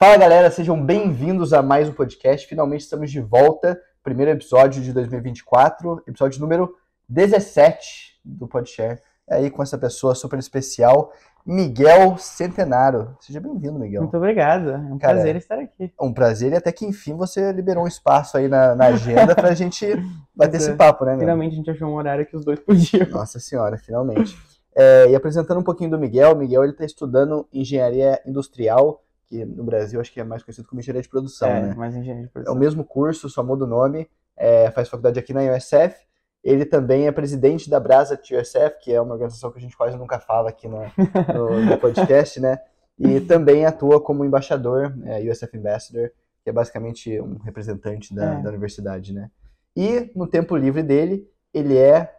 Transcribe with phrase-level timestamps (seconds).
[0.00, 2.46] Fala galera, sejam bem-vindos a mais um podcast.
[2.46, 3.82] Finalmente estamos de volta.
[4.00, 6.72] Primeiro episódio de 2024, episódio número
[7.08, 9.00] 17 do Podshare.
[9.28, 11.12] É aí com essa pessoa super especial,
[11.44, 13.16] Miguel Centenaro.
[13.18, 14.02] Seja bem-vindo, Miguel.
[14.02, 14.70] Muito obrigado.
[14.70, 15.92] É um Cara, prazer estar aqui.
[16.00, 19.52] Um prazer e até que enfim você liberou um espaço aí na, na agenda pra
[19.52, 19.84] gente
[20.32, 20.56] bater Pois é.
[20.58, 21.20] esse papo, né, meu?
[21.22, 23.08] Finalmente a gente achou um horário que os dois podiam.
[23.10, 24.38] Nossa senhora, finalmente.
[24.76, 29.44] É, e apresentando um pouquinho do Miguel, o Miguel ele está estudando engenharia industrial, que
[29.44, 31.74] no Brasil acho que é mais conhecido como engenharia de produção, é, né?
[31.74, 32.54] mais engenharia de É o produção.
[32.56, 36.06] mesmo curso, só muda o nome, é, faz faculdade aqui na USF.
[36.42, 39.96] Ele também é presidente da Brasa TUSF, que é uma organização que a gente quase
[39.96, 42.58] nunca fala aqui no, no- no podcast, né?
[42.98, 46.10] E também atua como embaixador, é, USF Ambassador,
[46.42, 48.42] que é basicamente um representante da, É.
[48.42, 49.30] da universidade, né?
[49.76, 52.12] E no tempo livre dele, ele é.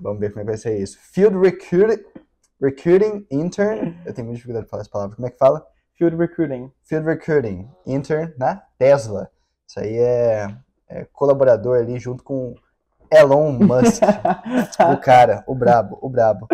[0.00, 0.98] Vamos ver como é que vai ser isso.
[1.12, 2.02] Field Recruiting,
[2.60, 3.94] recruiting Intern.
[4.06, 5.14] Eu tenho muita dificuldade de falar essa palavra.
[5.16, 5.66] Como é que fala?
[5.96, 6.70] Field Recruiting.
[6.84, 9.30] Field Recruiting Intern na Tesla.
[9.66, 10.56] Isso aí é,
[10.88, 12.54] é colaborador ali junto com
[13.10, 14.02] Elon Musk,
[14.92, 16.48] o cara, o brabo, o brabo.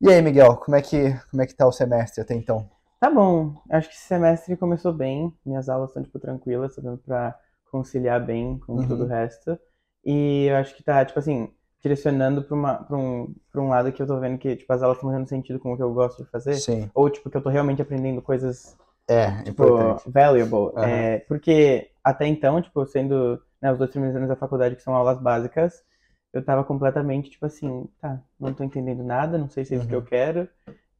[0.00, 2.68] E aí, Miguel, como é que como é que tá o semestre até então?
[3.00, 3.54] Tá bom.
[3.70, 5.32] Acho que esse semestre começou bem.
[5.44, 6.74] Minhas aulas estão, tipo, tranquilas.
[6.74, 7.38] Tô dando pra
[7.70, 8.88] conciliar bem com Uhum.
[8.88, 9.58] tudo o resto.
[10.04, 11.52] E eu acho que tá, tipo assim,
[11.84, 14.82] direcionando pra, uma, pra, um, pra um lado que eu tô vendo que, tipo, as
[14.82, 16.56] aulas estão fazendo sentido com o que eu gosto de fazer.
[16.58, 18.76] Sim, Ou, tipo, que eu tô realmente aprendendo coisas
[19.08, 20.10] é tipo, importante.
[20.10, 20.72] valuable.
[20.76, 20.88] Aham.
[20.88, 24.94] É, porque até então, tipo, sendo né, os dois primeiros anos da faculdade que são
[24.94, 25.84] aulas básicas,
[26.32, 29.88] eu tava completamente, tipo assim, tá, não tô entendendo nada, não sei se é isso
[29.88, 30.06] que eu Uhum.
[30.06, 30.48] quero.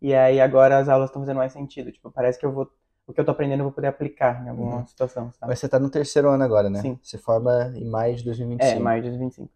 [0.03, 1.91] E aí agora as aulas estão fazendo mais sentido.
[1.93, 2.71] Tipo, parece que eu vou.
[3.07, 4.87] O que eu tô aprendendo eu vou poder aplicar em alguma Uhum.
[4.87, 5.51] situação, sabe?
[5.51, 6.81] Mas você tá no terceiro ano agora, né?
[6.81, 6.99] Sim.
[7.03, 8.77] Você forma em maio de 2025.
[8.79, 9.51] É, maio de 2025.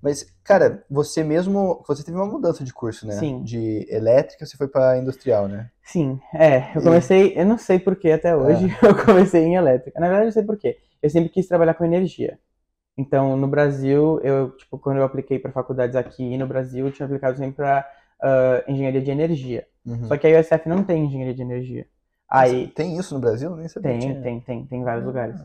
[0.00, 3.14] Mas, cara, você mesmo, você teve uma mudança de curso, né?
[3.14, 3.42] Sim.
[3.42, 5.70] De elétrica você foi pra industrial, né?
[5.82, 9.56] Sim, é, eu E- comecei, eu não sei por que até hoje eu comecei em
[9.56, 9.98] elétrica.
[9.98, 10.76] Na verdade, eu sei por quê.
[11.02, 12.38] Eu sempre quis trabalhar com energia.
[12.96, 17.06] Então, no Brasil, eu, tipo, quando eu apliquei para faculdades aqui no Brasil, eu tinha
[17.06, 17.88] aplicado sempre para
[18.68, 19.66] engenharia de energia.
[19.84, 20.04] Uhum.
[20.06, 21.86] Só que a USF não tem engenharia de energia.
[22.34, 23.54] Aí, Tem isso no Brasil?
[23.56, 23.90] Nem sabia.
[23.90, 24.22] tem, tinha.
[24.22, 25.06] tem, tem, tem em vários Ah.
[25.06, 25.40] lugares.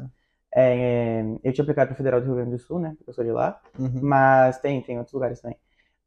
[0.53, 3.23] É, eu tinha aplicado para Federal do Rio Grande do Sul, né, porque eu sou
[3.23, 3.61] de lá.
[3.77, 3.99] Uhum.
[4.01, 5.57] Mas tem, tem outros lugares também.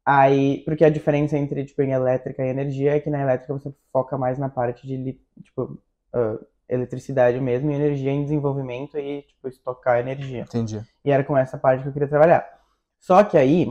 [0.05, 3.73] Aí, porque a diferença entre, tipo, em elétrica e energia é que na elétrica você
[3.91, 5.77] foca mais na parte de, tipo,
[6.13, 10.41] ah, eletricidade mesmo e energia em desenvolvimento e, tipo, estocar energia.
[10.41, 10.81] Entendi.
[11.05, 12.45] E era com essa parte que eu queria trabalhar.
[12.99, 13.67] Só que aí,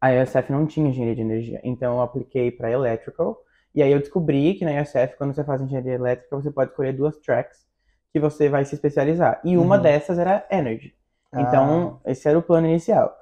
[0.00, 1.60] a USF não tinha engenharia de energia.
[1.64, 3.40] Então eu apliquei para electrical.
[3.76, 6.94] E aí eu descobri que na USF, quando você faz engenharia elétrica, você pode escolher
[6.94, 7.66] duas tracks
[8.12, 9.38] que você vai se especializar.
[9.44, 9.82] E uma Uhum.
[9.82, 10.94] dessas era energy.
[11.30, 11.42] Ah.
[11.42, 13.14] Então, esse era o plano inicial.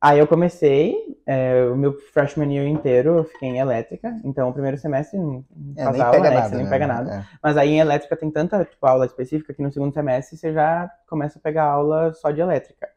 [0.00, 4.52] Aí eu comecei, é, o meu freshman year inteiro eu fiquei em elétrica, então o
[4.52, 6.48] primeiro semestre não não É, faz aula, pega né, nada.
[6.48, 6.70] você nem né?
[6.70, 7.14] pega nada.
[7.14, 7.24] É.
[7.40, 10.90] Mas aí em elétrica tem tanta tipo, aula específica que no segundo semestre você já
[11.08, 12.88] começa a pegar aula só de elétrica.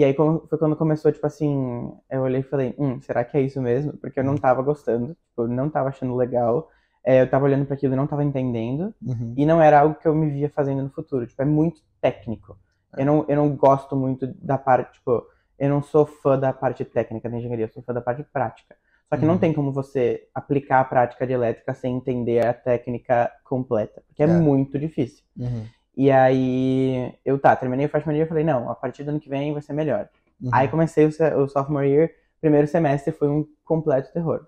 [0.00, 3.42] E aí foi quando começou, tipo assim, eu olhei e falei, hum, será que é
[3.42, 3.92] isso mesmo?
[3.98, 6.70] Porque eu não tava gostando, tipo, eu não tava achando legal,
[7.04, 8.94] é, eu tava olhando para aquilo e não tava entendendo.
[9.06, 9.34] Uhum.
[9.36, 11.26] E não era algo que eu me via fazendo no futuro.
[11.26, 12.56] Tipo, é muito técnico.
[12.96, 15.22] Eu não, eu não gosto muito da parte, tipo,
[15.58, 18.74] eu não sou fã da parte técnica da engenharia, eu sou fã da parte prática.
[19.10, 19.38] Só que não Uhum.
[19.40, 24.26] tem como você aplicar a prática de elétrica sem entender a técnica completa, porque é,
[24.26, 24.28] É.
[24.28, 25.22] muito difícil.
[25.38, 25.64] Uhum.
[25.96, 29.20] E aí, eu tá, terminei o freshman year e falei, não, a partir do ano
[29.20, 30.08] que vem vai ser melhor.
[30.40, 30.50] Uhum.
[30.52, 31.08] Aí comecei o,
[31.42, 34.46] o sophomore year, primeiro semestre foi um completo terror.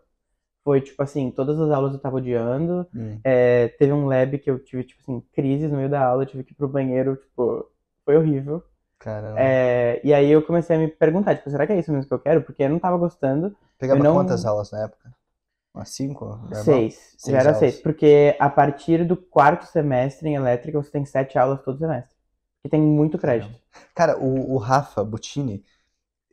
[0.64, 3.18] Foi tipo assim, todas as aulas eu tava odiando, Hum.
[3.24, 6.26] é, teve um lab que eu tive, tipo assim, crises no meio da aula, eu
[6.26, 7.68] tive que ir pro banheiro, tipo,
[8.04, 8.62] foi horrível.
[8.98, 9.40] Caramba.
[9.40, 12.14] É, e aí eu comecei a me perguntar, tipo, será que é isso mesmo que
[12.14, 12.42] eu quero?
[12.42, 13.54] Porque eu não tava gostando.
[13.78, 15.12] Pegava não- quantas aulas na época?
[15.74, 16.26] Umas cinco?
[16.26, 16.64] normal?
[16.64, 17.14] Seis.
[17.16, 17.58] Seis já era aulas.
[17.58, 17.82] seis.
[17.82, 22.14] Porque a partir do quarto semestre em elétrica, você tem sete aulas todo semestre.
[22.62, 23.52] Que tem muito crédito.
[23.94, 25.64] Cara, o, o Rafa Butini,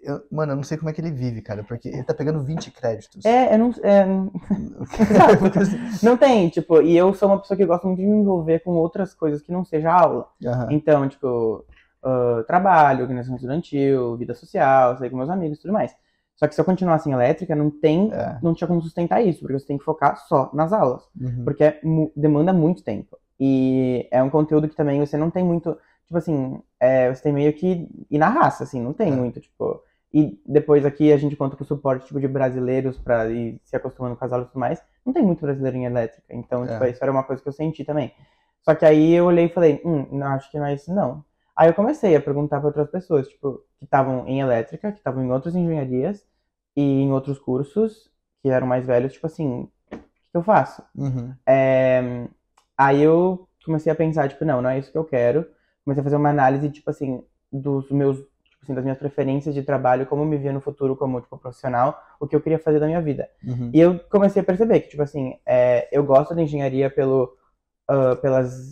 [0.04, 2.44] eu- mano, eu não sei como é que ele vive, cara, porque ele tá pegando
[2.44, 3.26] 20 créditos.
[3.26, 3.72] É, eu não.
[3.84, 4.06] é,
[6.04, 8.72] não tem, tipo, e eu sou uma pessoa que gosta muito de me envolver com
[8.72, 10.28] outras coisas que não seja aula.
[10.46, 10.68] Aham.
[10.72, 11.66] Então, tipo,
[12.04, 15.96] ah, trabalho, organização estudantil, vida social, sair com meus amigos e tudo mais.
[16.40, 18.40] Só que se eu continuasse em elétrica, não tem, É.
[18.42, 21.44] não tinha como sustentar isso, porque você tem que focar só nas aulas, Uhum.
[21.44, 21.82] porque é
[22.16, 23.18] demanda muito tempo.
[23.38, 27.34] E é um conteúdo que também você não tem muito, tipo assim, é, você tem
[27.34, 29.16] meio que ir na raça, assim, não tem É.
[29.16, 29.82] muito, tipo.
[30.14, 33.76] E depois aqui a gente conta com o suporte tipo, de brasileiros para ir se
[33.76, 34.82] acostumando com as aulas e tudo mais.
[35.06, 36.90] Não tem muito brasileiro em elétrica, então, tipo, É.
[36.90, 38.14] isso era uma coisa que eu senti também.
[38.62, 41.22] Só que aí eu olhei e falei, hum, não, acho que não é isso não.
[41.60, 45.22] Aí eu comecei a perguntar para outras pessoas, tipo, que estavam em elétrica, que estavam
[45.22, 46.26] em outras engenharias
[46.74, 48.10] e em outros cursos,
[48.42, 49.98] que eram mais velhos, tipo assim, o
[50.32, 50.82] que eu faço?
[50.96, 51.36] Uhum.
[51.46, 52.30] É,
[52.78, 55.46] aí eu comecei a pensar, tipo, não, não é isso que eu quero.
[55.84, 59.62] Comecei a fazer uma análise, tipo assim, dos meus, tipo assim, das minhas preferências de
[59.62, 62.80] trabalho, como eu me via no futuro como, tipo, profissional, o que eu queria fazer
[62.80, 63.28] da minha vida.
[63.44, 63.70] Uhum.
[63.74, 67.38] E eu comecei a perceber que, tipo assim, é, eu gosto da engenharia pelo,
[67.86, 68.72] ah, pelas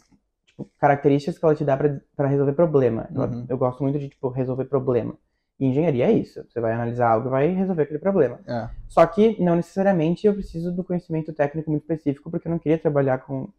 [0.57, 3.07] tipo, características que ela te dá para resolver problema.
[3.13, 3.45] Eu- Uhum.
[3.47, 5.15] Eu, gosto muito de, tipo, resolver problema.
[5.59, 6.43] E engenharia é isso.
[6.47, 8.39] Você vai analisar algo e vai resolver aquele problema.
[8.47, 8.69] É.
[8.87, 12.77] Só que, não necessariamente, eu preciso do conhecimento técnico muito específico, porque eu não queria
[12.77, 13.49] trabalhar com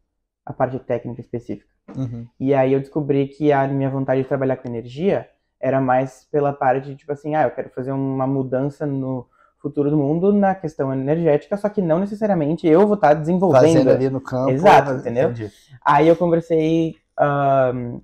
[0.44, 1.68] a parte técnica específica.
[1.96, 2.26] Uhum.
[2.38, 5.28] E aí eu descobri que a minha vontade de trabalhar com energia
[5.60, 9.26] era mais pela parte de, tipo assim, ah, eu quero fazer uma mudança no
[9.58, 13.60] futuro do mundo na questão energética, só que não necessariamente eu vou estar desenvolvendo.
[13.62, 14.50] Fazendo ali no campo.
[14.50, 15.31] Exato, entendeu?
[15.31, 15.50] Entendi.
[15.84, 16.96] Aí eu conversei.
[17.20, 17.99] ahn,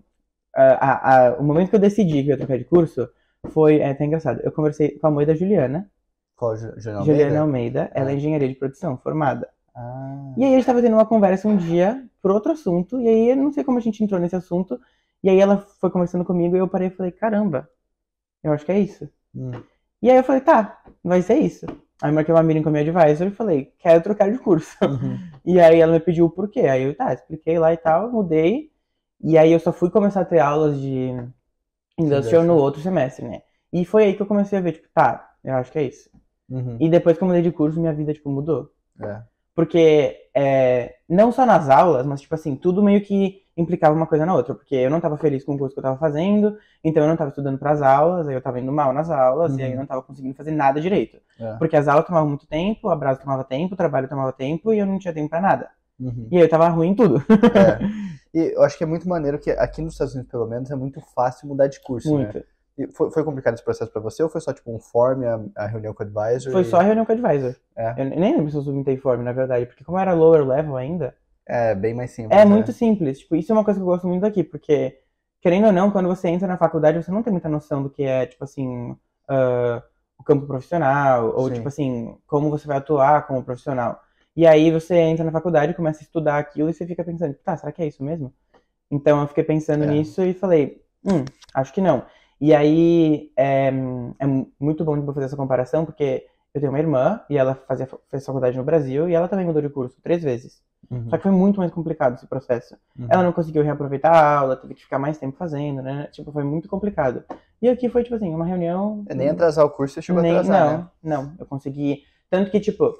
[0.55, 3.09] a- a- a- o momento que eu decidi que eu ia trocar de curso
[3.51, 3.79] foi.
[3.79, 4.41] É até engraçado.
[4.43, 5.89] Eu conversei com a mãe da Juliana.
[6.37, 7.81] Qual Ju- Juliana Juliana Almeida?
[7.83, 7.91] Almeida.
[7.95, 8.17] Ela é Ah.
[8.17, 9.49] engenharia de produção, formada.
[9.77, 10.33] Ah.
[10.37, 13.01] E aí a gente tava tendo uma conversa um dia por outro assunto.
[13.01, 14.81] E aí eu não sei como a gente entrou nesse assunto.
[15.23, 17.69] E aí ela foi conversando comigo e eu parei e falei: caramba,
[18.43, 19.09] eu acho que é isso.
[19.35, 19.53] Hum.
[20.05, 21.65] E aí eu falei: tá, vai ser isso.
[22.03, 24.77] Aí eu marquei uma meeting com a minha advisor e falei: quero trocar de curso.
[24.85, 25.19] Uhum.
[25.47, 26.61] E aí ela me pediu o porquê.
[26.61, 28.71] Aí eu, tá, expliquei lá e tal, mudei.
[29.23, 31.11] E aí eu só fui começar a ter aulas de
[31.99, 33.43] industrial no outro semestre, né?
[33.71, 36.11] E foi aí que eu comecei a ver, tipo, tá, eu acho que é isso.
[36.51, 36.79] Uhum.
[36.81, 38.71] E depois que eu mudei de curso, minha vida, tipo, mudou.
[39.03, 39.23] É.
[39.55, 44.25] Porque, é, não só nas aulas, mas, tipo assim, tudo meio que implicava uma coisa
[44.27, 44.55] na outra.
[44.55, 47.17] Porque eu não tava feliz com o curso que eu tava fazendo, então eu não
[47.17, 49.81] tava estudando pras aulas, aí eu tava indo mal nas aulas, e aí eu Uhum.
[49.81, 51.19] não tava conseguindo fazer nada direito.
[51.39, 51.55] É.
[51.55, 54.79] Porque as aulas tomavam muito tempo, a brasa tomava tempo, o trabalho tomava tempo, e
[54.79, 55.69] eu não tinha tempo pra nada.
[56.01, 56.29] Uhum.
[56.31, 57.23] E aí eu tava ruim em tudo.
[57.55, 57.79] É.
[58.37, 60.75] E eu acho que é muito maneiro que aqui nos Estados Unidos, pelo menos, é
[60.75, 62.25] muito fácil mudar de curso, né?
[62.25, 62.45] Muito.
[62.77, 65.41] E foi, foi complicado esse processo pra você ou foi só tipo um form, a,
[65.63, 66.51] a reunião com o advisor?
[66.51, 67.55] Foi e- só a reunião com o advisor.
[67.77, 67.95] É.
[67.97, 71.15] Eu nem lembro se eu submetei form, na verdade, porque como era lower level ainda,
[71.47, 72.39] É, bem mais simples.
[72.39, 72.51] é né?
[72.51, 73.19] muito simples.
[73.21, 74.99] Tipo, isso é uma coisa que eu gosto muito daqui, porque,
[75.41, 78.03] querendo ou não, quando você entra na faculdade, você não tem muita noção do que
[78.03, 78.97] é, tipo assim,
[79.29, 79.83] ah,
[80.19, 81.55] o campo profissional, ou, Sim.
[81.55, 84.01] tipo assim, como você vai atuar como profissional.
[84.37, 87.57] E aí você entra na faculdade, começa a estudar aquilo e você fica pensando, tá,
[87.57, 88.33] será que é isso mesmo?
[88.91, 89.87] Então eu fiquei pensando É.
[89.87, 91.25] nisso e falei, hum,
[91.55, 92.05] acho que não.
[92.41, 93.69] E aí é,
[94.19, 94.27] é
[94.59, 97.89] muito bom de eu fazer essa comparação, porque eu tenho uma irmã e ela fazia,
[98.11, 100.63] fez faculdade no Brasil e ela também mudou de curso três vezes.
[100.91, 101.09] Uhum.
[101.11, 102.77] Só que foi muito mais complicado esse processo.
[102.99, 103.07] Uhum.
[103.11, 106.09] Ela não conseguiu reaproveitar a aula, teve que ficar mais tempo fazendo, né?
[106.13, 107.25] Tipo, foi muito complicado.
[107.61, 109.05] E aqui foi, tipo assim, uma reunião.
[109.15, 110.89] Nem atrasar o curso você chegou nem- a atrasar, não, né?
[111.03, 111.35] não.
[111.39, 112.03] Eu consegui.
[112.31, 112.95] Tanto que, tipo,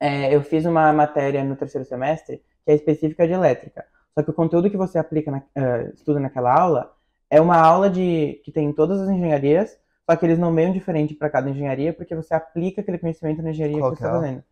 [0.00, 3.84] é, eu fiz uma matéria no terceiro semestre que é específica de elétrica.
[4.14, 6.92] Só que o conteúdo que você aplica, na, eh, estuda naquela aula,
[7.30, 9.78] é uma aula de que tem em todas as engenharias,
[10.08, 13.78] só que eles nomeiam diferente para cada engenharia, porque você aplica aquele conhecimento na engenharia
[13.78, 14.44] Qual que você que é está fazendo.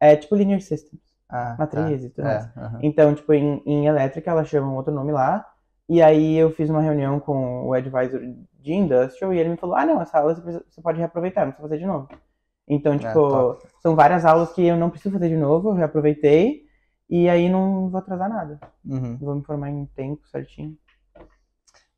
[0.00, 2.44] É tipo Linear Systems, Ah, matriz e tudo mais.
[2.44, 2.50] É.
[2.82, 5.46] Então, tipo, em, em elétrica ela chama um outro nome lá.
[5.88, 8.20] E aí eu fiz uma reunião com o advisor
[8.60, 11.68] de industrial e ele me falou: ah, não, essa aula você, pode reaproveitar, não precisa
[11.68, 12.08] fazer de novo.
[12.68, 13.66] Então, tipo, top.
[13.82, 16.68] são várias aulas que eu não preciso fazer de novo, eu reaproveitei.
[17.08, 18.60] E aí não vou atrasar nada.
[18.84, 19.16] Uhum.
[19.18, 20.76] Vou me formar em tempo certinho.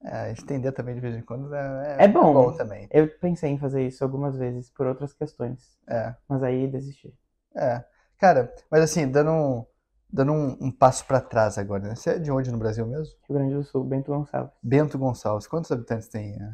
[0.05, 2.53] É, estender também de vez em quando é, É bom.
[2.57, 2.89] também.
[2.91, 5.79] Eu pensei em fazer isso algumas vezes por outras questões.
[5.87, 7.15] É, Mas aí desisti.
[7.55, 7.85] é.
[8.23, 9.67] Cara, mas assim, dando um,
[10.09, 11.97] dando um, um passo pra trás agora, né?
[11.97, 13.13] Você é de onde no Brasil mesmo?
[13.29, 14.55] Rio Grande do Sul, Bento Gonçalves.
[14.63, 15.49] Bento Gonçalves.
[15.49, 16.35] Quantos habitantes tem?
[16.35, 16.53] É,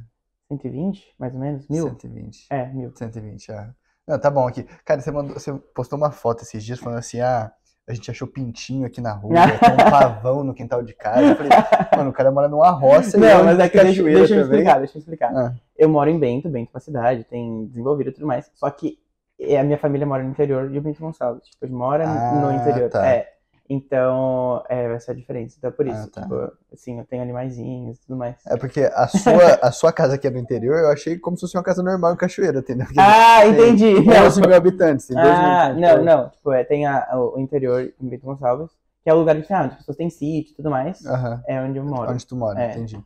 [0.49, 1.69] 120, mais ou menos?
[1.69, 1.89] Mil?
[1.91, 2.47] 120.
[2.49, 2.91] É, mil.
[2.97, 3.75] 120, ah.
[4.07, 4.63] Não, tá bom aqui.
[4.83, 7.53] Cara, você, mandou, você postou uma foto esses dias falando assim, ah,
[7.87, 11.21] a gente achou pintinho aqui na rua, tem um pavão no quintal de casa.
[11.21, 11.53] Eu falei,
[11.95, 14.79] mano, o cara mora numa roça Não, é mas é que deixa, deixa eu explicar,
[14.79, 15.37] deixa eu explicar.
[15.37, 18.51] Ah, Eu moro em Bento, Bento é uma cidade, tem desenvolvido e tudo mais.
[18.55, 18.99] Só que
[19.41, 21.45] é, a minha família mora no interior de Bento Gonçalves.
[21.49, 22.91] Tipo, a gente mora Ah, no interior.
[22.91, 23.07] tá.
[23.07, 23.33] É.
[23.71, 25.57] Então, é essa é a diferença.
[25.59, 26.05] Então, é por isso.
[26.05, 26.23] Ah, tá.
[26.23, 28.37] Tipo, assim, eu tenho animaizinhos e tudo mais.
[28.47, 31.43] é porque a sua, a sua casa aqui é no interior, eu achei como se
[31.43, 32.87] fosse uma casa normal em Cachoeira, entendeu?
[32.87, 34.05] Porque Ah, tem entendi!
[34.09, 35.97] tem 11 mil habitantes, tem 2 mil Ah, habitantes.
[35.97, 36.29] não, não.
[36.31, 38.71] Tipo, é, tem a- o interior em Bento Gonçalves,
[39.05, 41.05] que é o lugar que ah, onde as pessoas têm sítio e tudo mais.
[41.05, 42.11] Aham, É onde eu moro.
[42.11, 42.71] onde tu mora, É.
[42.71, 42.99] entendi.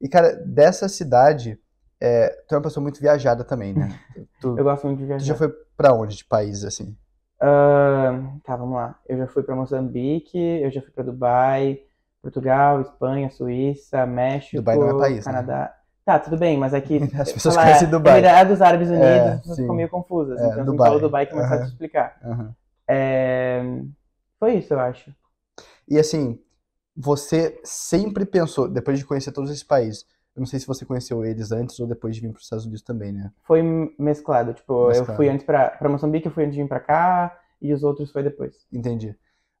[0.00, 1.58] E, cara, dessa cidade,
[2.04, 3.88] é, tu é uma pessoa muito viajada também, né?
[4.40, 5.26] Tu, Eu gosto muito de tu viajar.
[5.26, 6.96] já foi pra onde de país, assim?
[7.40, 8.12] Ah,
[8.44, 8.98] tá, vamos lá.
[9.08, 11.80] Eu já fui pra Moçambique, eu já fui pra Dubai,
[12.22, 15.32] Portugal, Espanha, Suíça, México, Dubai não é país, né?
[15.32, 15.74] Canadá.
[16.04, 18.18] Tá, tudo bem, mas aqui As pessoas falar conhecem Dubai.
[18.18, 20.38] Emirados Árabes Unidos, É, as pessoas ficam meio confusas.
[20.38, 20.88] É, então, se Dubai.
[20.88, 21.66] fala Dubai que é mais fácil Aham.
[21.66, 22.16] de explicar.
[22.24, 22.54] Aham.
[22.88, 23.62] É,
[24.38, 25.14] Foi isso, eu acho.
[25.88, 26.38] E assim,
[26.96, 30.04] você sempre pensou, depois de conhecer todos esses países,
[30.36, 32.64] eu não sei se você conheceu eles antes ou depois de vir para os Estados
[32.64, 33.30] Unidos também, né?
[33.42, 33.62] Foi
[33.98, 34.52] mesclado.
[34.54, 35.16] Tipo, eu Mesclado.
[35.16, 38.22] fui antes pra Moçambique, eu fui antes de vir pra cá, e os outros foi
[38.22, 38.54] depois.
[38.72, 39.14] Entendi.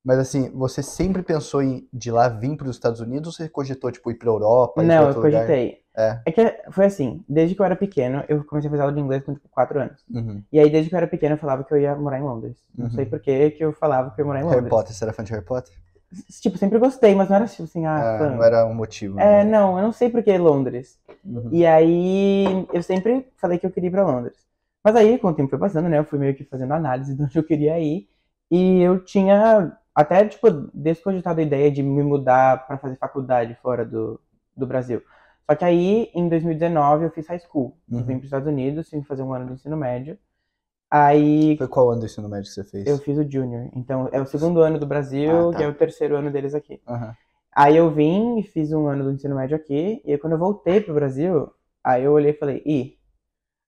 [0.04, 3.48] Mas assim, você sempre pensou em de lá vir para os Estados Unidos ou você
[3.48, 4.82] cogitou, tipo, ir pra Europa?
[4.82, 5.78] ir pra Não, eu cogitei.
[5.96, 6.20] É.
[6.26, 9.00] É que foi assim, desde que eu era pequeno, eu comecei a fazer aula de
[9.00, 10.04] inglês com tipo 4 anos.
[10.12, 10.42] Uhum.
[10.52, 12.58] E aí, desde que eu era pequeno, eu falava que eu ia morar em Londres.
[12.76, 12.92] Não Uhum.
[12.92, 14.70] sei por que que eu falava que eu ia morar em Harry Londres.
[14.70, 15.72] Potter, você era fã de Harry Potter?
[16.40, 19.18] Tipo, sempre gostei, mas não era tipo assim, ah, Ah, não era um motivo.
[19.18, 19.50] É, né?
[19.50, 20.98] não, eu não sei por que Londres.
[21.24, 21.48] Uhum.
[21.52, 24.36] E aí, eu sempre falei que eu queria ir pra Londres.
[24.82, 27.22] Mas aí, com o tempo foi passando, né, eu fui meio que fazendo análise de
[27.22, 28.08] onde eu queria ir.
[28.50, 33.84] E eu tinha até, tipo, descogitado a ideia de me mudar pra fazer faculdade fora
[33.84, 34.20] do,
[34.56, 35.02] do Brasil.
[35.48, 37.76] Só que aí, em 2019, eu fiz high school.
[37.90, 38.04] Eu Uhum.
[38.04, 40.18] vim pros Estados Unidos, vim fazer um ano de ensino médio.
[40.96, 42.86] Aí, Foi qual ano do ensino médio que você fez?
[42.86, 43.68] eu fiz o junior.
[43.74, 45.60] Então, é o segundo ano do Brasil, Ah, tá.
[45.60, 46.80] e é o terceiro ano deles aqui.
[46.86, 47.16] Aham.
[47.52, 50.38] Aí eu vim e fiz um ano do ensino médio aqui, e aí quando eu
[50.38, 52.96] voltei pro Brasil, aí eu olhei e falei, ih,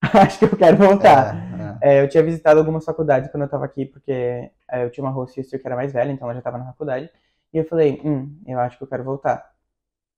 [0.23, 1.35] acho que eu quero voltar.
[1.83, 1.99] É, é.
[1.99, 5.11] É, eu tinha visitado algumas faculdades quando eu tava aqui, porque é, eu tinha uma
[5.12, 7.11] host sister que era mais velha, então ela já tava na faculdade,
[7.52, 9.50] e eu falei, hum, eu acho que eu quero voltar.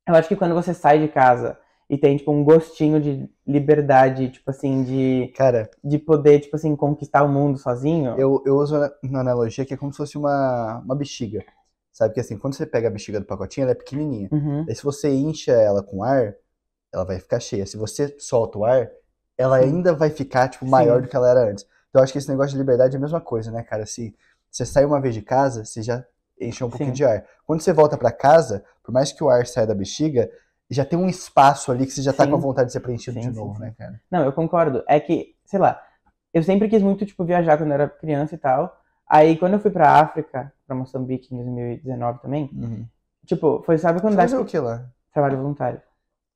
[0.07, 1.59] Eu acho que quando você sai de casa
[1.89, 6.77] e tem, tipo, um gostinho de liberdade, tipo assim, de, Cara, de poder, tipo assim,
[6.77, 10.83] conquistar o mundo sozinho, eu, eu uso uma analogia que é como se fosse uma,
[10.85, 11.43] uma bexiga.
[11.91, 14.29] Sabe que assim, quando você pega a bexiga do pacotinho, ela é pequenininha.
[14.31, 16.35] Uhum, Aí se você incha ela com ar,
[16.93, 17.67] ela vai ficar cheia.
[17.67, 18.89] Se você solta o ar,
[19.37, 21.03] ela ainda vai ficar, tipo, maior Sim.
[21.03, 21.65] do que ela era antes.
[21.89, 23.87] Então eu acho que esse negócio de liberdade é a mesma coisa, né, cara?
[23.87, 24.15] Se
[24.51, 26.05] você sai uma vez de casa, você já
[26.41, 26.97] encheu um pouquinho Sim.
[26.97, 27.25] de ar.
[27.47, 30.31] Quando você volta pra casa, por mais que o ar saia da bexiga,
[30.71, 32.31] já tem um espaço ali que você já tá Sim.
[32.31, 33.61] com a vontade de ser preenchido Sim, de novo, sim.
[33.61, 34.01] né, cara?
[34.11, 34.83] Não, eu concordo.
[34.87, 35.83] É que, sei lá,
[36.33, 38.81] eu sempre quis muito, tipo, viajar quando eu era criança e tal.
[39.09, 42.85] Aí, quando eu fui pra África, pra Moçambique em 2019 também, Uhum.
[43.27, 44.85] tipo, foi, sabe quando Você fazer o que lá?
[45.13, 45.81] trabalho voluntário?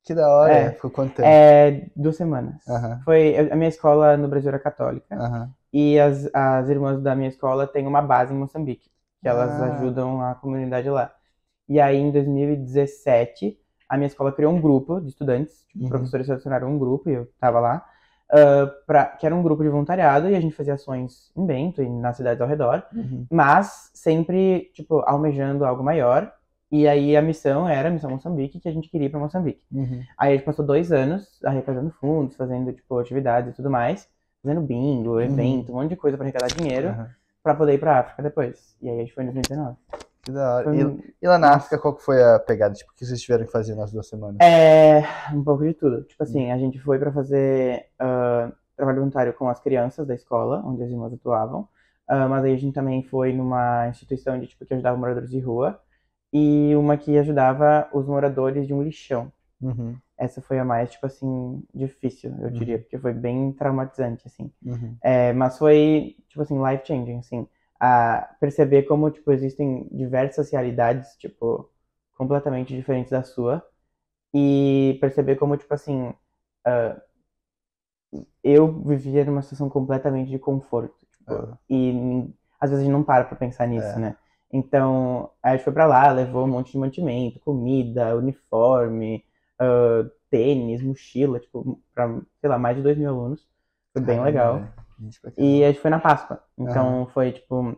[0.04, 0.52] Que da hora.
[0.54, 0.72] É.
[0.72, 1.28] Foi quanto tempo?
[1.28, 2.66] É, duas semanas.
[2.68, 3.00] Aham.
[3.04, 5.50] Foi, a minha escola no Brasil era católica, Aham.
[5.72, 9.66] e as, as irmãs da minha escola têm uma base em Moçambique, que elas Ah.
[9.66, 11.12] ajudam a comunidade lá.
[11.68, 13.58] E aí, em 2017,
[13.92, 15.90] a minha escola criou um grupo de estudantes, tipo, Uhum.
[15.90, 17.84] professores selecionaram um grupo, e eu tava lá,
[18.30, 21.82] ah, pra, que era um grupo de voluntariado, e a gente fazia ações em Bento
[21.82, 23.26] e nas cidades ao redor, Uhum.
[23.30, 26.32] mas sempre, tipo, almejando algo maior.
[26.70, 29.62] E aí a missão era a missão Moçambique, que a gente queria ir pra Moçambique.
[29.70, 30.00] Uhum.
[30.16, 34.08] Aí a gente passou dois anos arrecadando fundos, fazendo, tipo, atividades e tudo mais,
[34.42, 37.08] fazendo bingo, evento, um monte de coisa pra arrecadar dinheiro, Aham.
[37.42, 38.74] pra poder ir pra África depois.
[38.80, 39.76] E aí a gente foi em 2019.
[40.22, 40.64] Que da hora.
[40.64, 41.54] Foi E, e lá na.
[41.56, 42.74] África, qual que foi a pegada?
[42.74, 44.38] Tipo, o que vocês tiveram que fazer nas duas semanas?
[44.40, 45.02] É,
[45.34, 46.04] um pouco de tudo.
[46.04, 50.62] Tipo assim, a gente foi pra fazer ah, trabalho voluntário com as crianças da escola,
[50.64, 51.68] onde as irmãs atuavam.
[52.06, 55.40] Ah, mas aí a gente também foi numa instituição de, tipo, que ajudava moradores de
[55.40, 55.80] rua.
[56.32, 59.30] E uma que ajudava os moradores de um lixão.
[59.60, 59.96] Uhum.
[60.16, 64.50] Essa foi a mais, tipo assim, difícil, eu diria, porque foi bem traumatizante, assim.
[64.64, 64.96] Uhum.
[65.02, 67.46] É, mas foi, tipo assim, life changing, assim.
[67.84, 71.68] A perceber como, tipo, existem diversas realidades, tipo,
[72.16, 73.66] completamente diferentes da sua.
[74.34, 76.14] E perceber como, tipo assim,
[76.64, 77.00] ah,
[78.42, 80.94] eu vivia numa situação completamente de conforto.
[81.18, 81.58] Tipo, Aham.
[81.70, 82.28] E
[82.60, 83.98] às vezes a gente não para pra pensar nisso, É.
[83.98, 84.16] né?
[84.52, 89.24] Então, a gente foi pra lá, levou um monte de mantimento, comida, uniforme,
[89.58, 92.08] ah, tênis, mochila, tipo, pra,
[92.40, 93.46] sei lá, mais de dois mil alunos.
[93.92, 94.60] Foi bem Caramba, legal.
[95.36, 96.42] E a gente foi na Páscoa.
[96.58, 97.76] Então foi, tipo,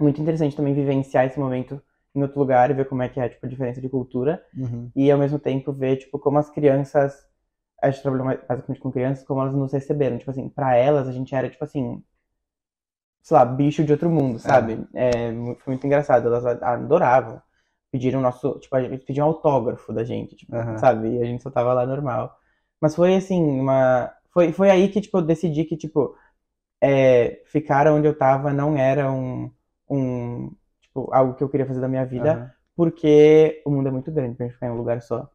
[0.00, 1.82] muito interessante também vivenciar esse momento
[2.14, 4.42] em outro lugar e ver como é que é, tipo, a diferença de cultura.
[4.56, 4.90] Uhum.
[4.96, 7.14] E ao mesmo tempo ver, tipo, como as crianças.
[7.82, 10.18] A gente trabalhou basicamente com crianças, como elas nos receberam.
[10.18, 12.02] Tipo assim, pra elas a gente era, tipo assim.
[13.22, 14.86] Sei lá, bicho de outro mundo, sabe?
[14.94, 16.26] É, mu- foi muito engraçado.
[16.28, 17.42] Elas adoravam.
[17.90, 18.58] Pediram nosso.
[18.60, 20.78] Tipo, a gente pediu um autógrafo da gente, tipo, Aham.
[20.78, 21.16] sabe?
[21.16, 22.36] E a gente só tava lá normal.
[22.80, 24.10] Mas foi assim, uma.
[24.32, 26.14] Foi, foi aí que, tipo, eu decidi que, tipo,
[26.80, 29.50] é, ficar onde eu tava não era um,
[29.90, 30.50] um,
[30.82, 32.52] tipo, algo que eu queria fazer da minha vida, Aham.
[32.76, 35.30] porque o mundo é muito grande pra gente ficar em um lugar só.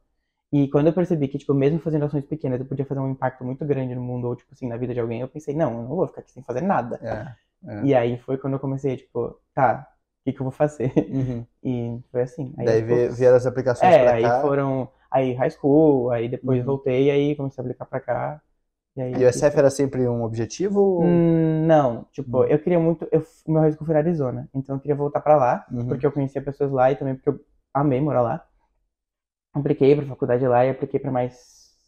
[0.52, 3.44] E quando eu percebi que, tipo, mesmo fazendo ações pequenas, eu podia fazer um impacto
[3.46, 5.84] muito grande no mundo, ou, tipo assim, na vida de alguém, eu pensei, não, eu
[5.90, 7.02] não vou ficar aqui sem fazer nada.
[7.02, 7.36] É.
[7.68, 7.82] é.
[7.82, 9.88] E aí foi quando eu comecei, tipo, tá,
[10.22, 10.92] o que que eu vou fazer?
[11.08, 11.48] Uhum.
[11.66, 12.54] E foi assim.
[12.58, 14.34] Aí, Daí vieram as aplicações É, pra aí cá.
[14.40, 16.66] foram, aí high school, aí depois Uhum.
[16.66, 18.42] voltei, aí comecei a aplicar pra cá.
[18.96, 21.02] E aí E o SF era sempre um objetivo?
[21.02, 22.46] Hum, não, tipo, Hum.
[22.46, 23.08] eu queria muito.
[23.12, 25.88] Eu, o meu high school foi na Arizona, então eu queria voltar pra lá, Uhum.
[25.88, 27.40] porque eu conhecia pessoas lá e também porque eu
[27.74, 28.46] amei morar lá.
[29.54, 31.36] Apliquei pra faculdade lá e apliquei pra mais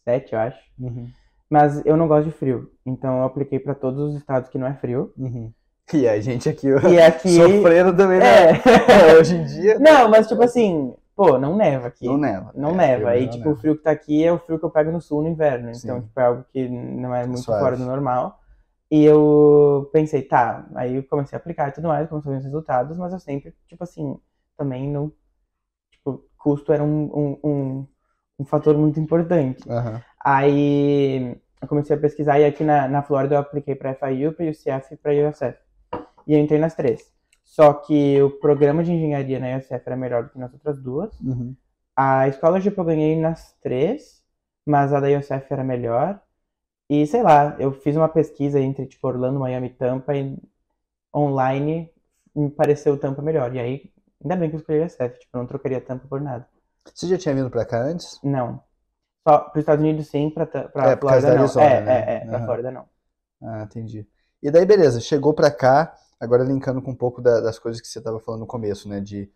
[0.04, 0.58] sete, eu acho.
[0.78, 1.08] Uhum.
[1.50, 4.66] Mas eu não gosto de frio, então eu apliquei pra todos os estados que não
[4.66, 5.12] é frio.
[5.16, 5.52] Uhum.
[5.94, 7.28] E a gente aqui, E aqui.
[7.36, 8.50] sofrendo também, né?
[8.50, 9.16] É.
[9.16, 9.78] Hoje em dia.
[9.78, 12.06] Não, mas tipo assim, pô, não neva aqui.
[12.06, 12.52] Não neva.
[12.54, 13.10] Não É, neva.
[13.10, 13.52] frio, não tipo, neva.
[13.58, 15.70] o frio que tá aqui é o frio que eu pego no sul no inverno.
[15.70, 16.06] Então, Sim.
[16.06, 17.60] tipo, é algo que não é muito Suave.
[17.64, 18.40] fora do normal.
[18.90, 22.38] E eu pensei, tá, aí eu comecei a aplicar e tudo mais, comecei a ver
[22.38, 24.16] os resultados, mas eu sempre, tipo assim,
[24.56, 25.12] também não.
[25.92, 27.88] Tipo, custo era um, um, um,
[28.40, 29.68] um fator muito importante.
[29.68, 30.02] Aham.
[30.24, 34.46] Aí eu comecei a pesquisar e aqui na, na Flórida eu apliquei para FIU, para
[34.46, 35.58] UCF e para USF.
[36.26, 37.15] E eu entrei nas três.
[37.46, 41.14] Só que o programa de engenharia na USF era melhor do que nas outras duas.
[41.24, 41.56] Uhum.
[41.96, 44.22] A scholarship eu ganhei nas três,
[44.66, 46.20] mas a da USF era melhor.
[46.90, 50.38] E sei lá, eu fiz uma pesquisa entre tipo Orlando, Miami e Tampa e
[51.14, 51.90] online
[52.34, 53.54] me pareceu Tampa melhor.
[53.54, 56.20] E aí, ainda bem que eu escolhi a USF, tipo, eu não trocaria Tampa por
[56.20, 56.48] nada.
[56.92, 58.20] Você já tinha vindo pra cá antes?
[58.22, 58.62] Não.
[59.28, 61.44] Só para os Estados Unidos sim, para pra É, Flórida da não.
[61.44, 62.00] Arizona, é, né?
[62.14, 62.46] é, é, pra Aham.
[62.46, 62.88] Flórida não.
[63.42, 64.06] Ah, entendi.
[64.42, 67.88] E daí, beleza, chegou pra cá, agora linkando com um pouco da- das coisas que
[67.88, 69.00] você tava falando no começo, né?
[69.00, 69.30] De,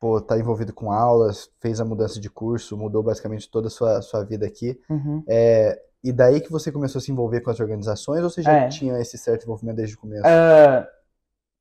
[0.00, 4.02] pô, tá envolvido com aulas, fez a mudança de curso, mudou basicamente toda a sua,
[4.02, 4.80] sua vida aqui.
[4.88, 5.24] Uhum.
[5.28, 8.52] É, e daí que você começou a se envolver com as organizações ou você já
[8.52, 8.68] É.
[8.68, 10.24] tinha esse certo envolvimento desde o começo?
[10.24, 10.86] Ah,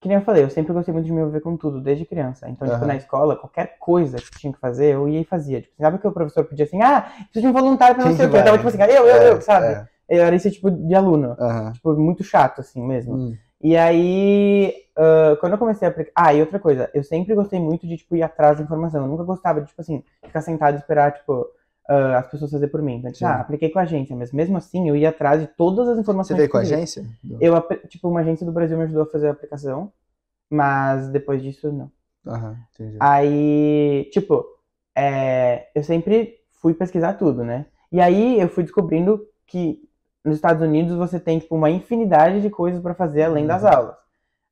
[0.01, 2.49] que nem eu falei, eu sempre gostei muito de me envolver com tudo, desde criança.
[2.49, 2.87] Então, tipo, Aham.
[2.87, 5.61] na escola, qualquer coisa que tinha que fazer, eu ia e fazia.
[5.61, 8.17] Tipo, sabe que o professor pedia assim, ah, preciso de um voluntário pra não Quem
[8.17, 8.37] sei o quê.
[8.37, 8.65] Eu tava vai?
[8.65, 9.67] tipo assim, eu, eu, É, eu, sabe?
[9.73, 9.89] é.
[10.09, 11.37] Eu era esse tipo de aluno.
[11.39, 11.73] Aham.
[11.73, 13.15] Tipo, muito chato, assim mesmo.
[13.15, 16.11] Hum, E aí, ah, quando eu comecei a aplicar.
[16.15, 19.03] Ah, e outra coisa, eu sempre gostei muito de, tipo, ir atrás da informação.
[19.03, 21.47] Eu nunca gostava de, tipo assim, ficar sentado e esperar, tipo,
[21.87, 22.95] ah, as pessoas fazer por mim.
[22.95, 23.31] Então, tipo, Sim.
[23.31, 26.01] ah, apliquei com a agência, mas mesmo assim eu ia atrás de todas as Você
[26.01, 27.05] informações veio com a agência?
[27.39, 27.53] Eu,
[27.87, 29.91] tipo, uma agência do Brasil me ajudou a fazer a aplicação,
[30.49, 31.91] mas depois disso, não.
[32.27, 32.97] Aham, entendi.
[32.99, 34.45] Aí, tipo,
[34.95, 37.65] é, eu sempre fui pesquisar tudo, né?
[37.91, 39.88] E aí eu fui descobrindo que
[40.25, 43.69] nos Estados Unidos você tem, tipo, uma infinidade de coisas pra fazer além das Uhum.
[43.69, 43.95] aulas.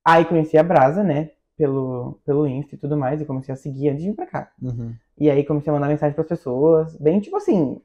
[0.06, 1.32] Aí conheci a Brasa, né?
[1.58, 4.52] Pelo, pelo Insta e tudo mais, e comecei a seguir antes de vir pra cá.
[4.62, 4.94] Uhum.
[5.18, 7.82] E aí comecei a mandar mensagem pras pessoas, bem, tipo assim,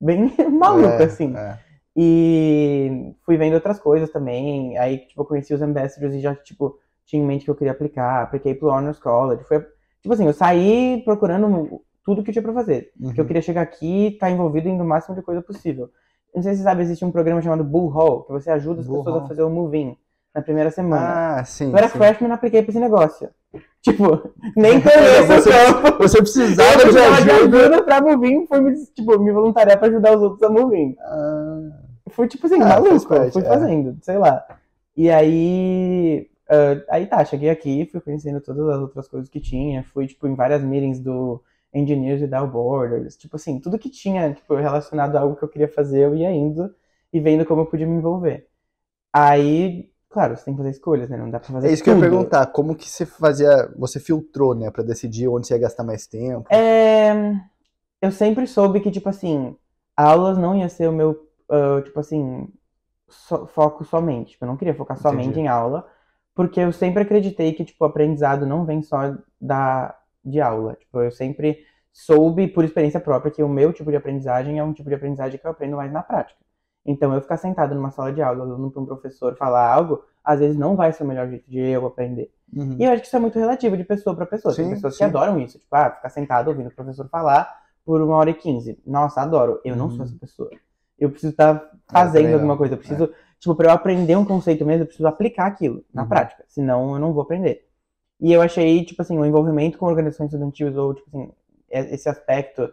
[0.00, 1.34] bem maluco, É, assim.
[1.36, 1.58] é.
[1.96, 4.78] E fui vendo outras coisas também.
[4.78, 8.22] Aí, tipo, conheci os ambassadors e já, tipo, tinha em mente que eu queria aplicar.
[8.22, 9.44] Apliquei pro Honors College.
[9.44, 9.60] Foi,
[10.00, 12.92] tipo assim, eu saí procurando tudo que eu tinha pra fazer.
[13.00, 13.26] Porque eu Uhum.
[13.28, 15.90] queria chegar aqui e estar envolvido em o máximo de coisa possível.
[16.34, 18.86] Não sei se você sabe, existe um programa chamado Bull Hall, que você ajuda as
[18.86, 19.96] pessoas a fazer o move-in
[20.34, 21.36] na primeira semana.
[21.40, 21.70] Ah, sim.
[21.70, 21.98] eu era sim.
[21.98, 23.28] freshman e apliquei pra esse negócio.
[23.82, 25.98] Tipo, nem conheço Você- o campo.
[26.02, 27.58] Você Eu precisava de precisava de ajuda.
[27.60, 30.96] ajuda pra move-in, fui me, tipo, me voluntariar pra ajudar os outros a move-in.
[31.00, 31.70] Ah,
[32.10, 32.98] Foi tipo assim, Ah, maluco,
[33.30, 33.44] fui é.
[33.48, 34.42] fazendo, sei lá.
[34.96, 39.82] E aí, ah, aí tá, cheguei aqui, fui conhecendo todas as outras coisas que tinha,
[39.92, 41.42] fui, tipo, em várias meetings do
[41.74, 45.68] Engineers Without Borders, tipo assim, tudo que tinha, tipo, relacionado a algo que eu queria
[45.68, 46.74] fazer, eu ia indo
[47.12, 48.48] e vendo como eu podia me envolver.
[49.12, 51.88] Aí, claro, você tem que fazer escolhas, né, não dá pra fazer é isso que
[51.90, 51.98] eu ia tudo.
[51.98, 52.46] perguntar.
[52.48, 56.50] Como que você fazia, você filtrou, né, pra decidir onde você ia gastar mais tempo?
[56.50, 57.12] É,
[58.02, 59.56] eu sempre soube que, tipo assim,
[59.96, 62.48] aulas não ia ser o meu, ah, tipo assim,
[63.08, 64.32] so- foco somente.
[64.32, 65.40] Tipo, eu não queria focar somente Entendi.
[65.40, 65.88] em aula,
[66.34, 70.74] porque eu sempre acreditei que, tipo, o aprendizado não vem só da, de aula.
[70.76, 71.58] Tipo, eu sempre
[71.92, 75.38] soube, por experiência própria, que o meu tipo de aprendizagem é um tipo de aprendizagem
[75.38, 76.38] que eu aprendo mais na prática.
[76.84, 80.40] Então, eu ficar sentado numa sala de aula, olhando para um professor falar algo, às
[80.40, 82.30] vezes não vai ser o melhor jeito de eu aprender.
[82.54, 82.76] Uhum.
[82.78, 84.54] E eu acho que isso é muito relativo de pessoa para pessoa.
[84.54, 84.98] Tem Sim, pessoas sim.
[84.98, 87.48] que adoram isso, tipo, ah, ficar sentado ouvindo o professor falar
[87.84, 88.80] por uma hora e quinze.
[88.86, 89.60] Nossa, adoro.
[89.64, 89.90] Eu não Uhum.
[89.92, 90.50] sou essa pessoa.
[90.98, 92.74] Eu preciso estar fazendo também alguma coisa.
[92.74, 96.08] Eu preciso, tipo, para eu aprender um conceito mesmo, eu preciso aplicar aquilo na Uhum.
[96.08, 96.44] prática.
[96.48, 97.66] Senão eu não vou aprender.
[98.22, 101.32] E eu achei, tipo assim, o envolvimento com organizações estudantis ou, tipo assim,
[101.70, 102.70] e- esse aspecto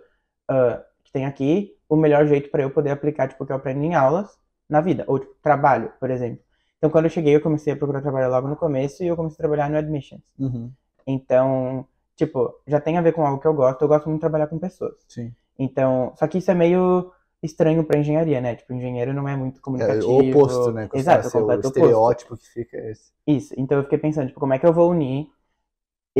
[0.47, 3.57] ah, que tem aqui, o melhor jeito para eu poder aplicar, tipo, o que eu
[3.57, 4.37] aprendo em aulas
[4.69, 5.03] na vida.
[5.07, 6.39] Ou, tipo, trabalho, por exemplo.
[6.77, 9.35] Então, quando eu cheguei, eu comecei a procurar trabalho logo no começo e eu comecei
[9.37, 10.21] a trabalhar no Admissions.
[10.39, 10.71] Uhum.
[11.05, 11.85] Então,
[12.15, 13.81] tipo, já tem a ver com algo que eu gosto.
[13.81, 14.95] Eu gosto muito de trabalhar com pessoas.
[15.07, 15.33] Sim.
[15.57, 18.55] Então, só que isso é meio estranho pra engenharia, né?
[18.55, 20.11] Tipo, engenheiro não é muito É comunicativo.
[20.11, 20.89] o oposto, né?
[20.93, 21.67] Exato, o o completo oposto.
[21.77, 23.11] estereótipo que fica esse.
[23.27, 23.53] Isso.
[23.57, 25.27] Então eu fiquei pensando, tipo, como é que eu vou unir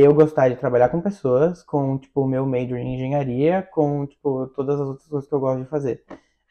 [0.02, 4.48] eu gostar de trabalhar com pessoas com, tipo, o meu major em engenharia com, tipo,
[4.48, 6.04] todas as outras coisas que eu gosto de fazer.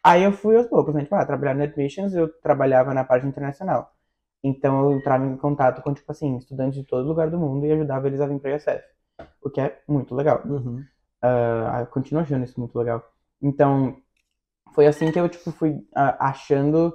[0.02, 1.02] Aí eu fui aos poucos, né?
[1.02, 3.92] Tipo, ah, trabalhar no Admissions, eu trabalhava na parte internacional.
[4.42, 7.72] Então eu entrava em contato com, tipo assim, estudantes de todo lugar do mundo e
[7.72, 8.84] ajudava eles a vir pra ISF.
[9.42, 10.42] O que é muito legal.
[10.46, 10.84] Uhum.
[11.22, 13.04] Ah, eu continuo achando isso muito legal.
[13.42, 13.96] Então,
[14.74, 16.92] foi assim que eu, tipo, fui ah, achando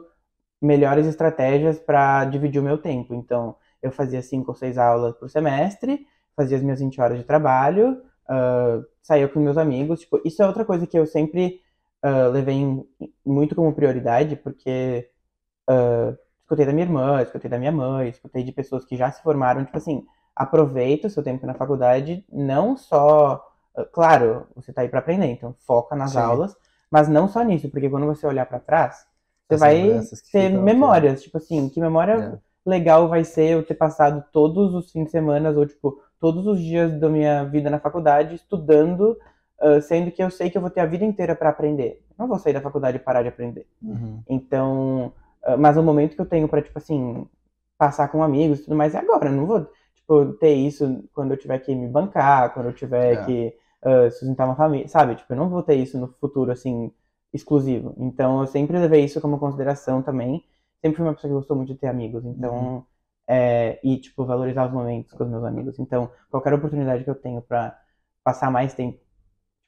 [0.62, 3.14] melhores estratégias para dividir o meu tempo.
[3.14, 7.24] Então, eu fazia cinco ou seis aulas por semestre, fazia as minhas 20 horas de
[7.26, 10.02] trabalho, ah, saía com meus amigos.
[10.02, 11.62] Tipo, isso é outra coisa que eu sempre
[12.02, 12.86] ah, levei em-
[13.26, 15.10] muito como prioridade, porque
[15.68, 19.22] ah, escutei da minha irmã, escutei da minha mãe, escutei de pessoas que já se
[19.24, 24.82] formaram, tipo assim, aproveita o seu tempo na faculdade, não só Uh, Claro, você tá
[24.84, 26.16] aí para aprender, então foca nas Sim.
[26.16, 26.56] aulas,
[26.92, 29.04] mas não só nisso, porque quando você olhar para trás,
[29.50, 32.40] Você As vai ter memórias, tipo assim, que memória É.
[32.66, 36.62] legal vai ser eu ter passado todos os fins de semana, ou tipo, todos os
[36.62, 39.18] dias da minha vida na faculdade estudando,
[39.60, 42.02] ah, sendo que eu sei que eu vou ter a vida inteira para aprender.
[42.12, 43.68] Eu não vou sair da faculdade e parar de aprender.
[43.82, 44.24] Uhum.
[44.30, 45.12] Então,
[45.44, 47.28] ah, mas o momento que eu tenho pra, tipo assim,
[47.78, 49.28] passar com amigos e tudo mais é agora.
[49.28, 53.16] Eu não vou, tipo, ter isso quando eu tiver que me bancar, quando eu tiver
[53.16, 53.26] É.
[53.26, 55.16] que ah, sustentar uma família, sabe?
[55.16, 56.90] Tipo, eu não vou ter isso no futuro, assim,
[57.34, 57.94] exclusivo.
[57.98, 60.42] Então, eu sempre levei isso como consideração também.
[60.82, 62.24] Sempre fui uma pessoa que gostou muito de ter amigos.
[62.24, 62.86] Então,
[63.28, 65.80] é, e, tipo, valorizar os momentos com os meus amigos.
[65.80, 67.78] Então, qualquer oportunidade que eu tenho pra
[68.24, 69.00] passar mais tempo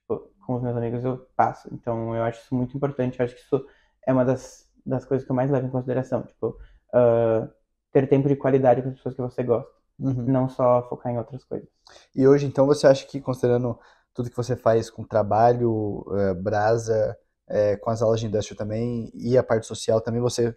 [0.02, 1.70] tipo, com os meus amigos, eu passo.
[1.74, 3.20] Então, eu acho isso muito importante.
[3.20, 3.66] Eu acho que isso
[4.06, 6.24] é uma das, das coisas que eu mais levo em consideração.
[6.24, 6.58] Tipo,
[6.94, 7.48] ah,
[7.92, 9.72] ter tempo de qualidade com as pessoas que você gosta.
[9.98, 10.26] Uhum.
[10.26, 11.70] Não só focar em outras coisas.
[12.14, 13.80] E hoje, então, você acha que, considerando
[14.14, 19.10] tudo que você faz com trabalho, eh, brasa, eh, com as aulas de indústria também,
[19.14, 20.56] e a parte social também, você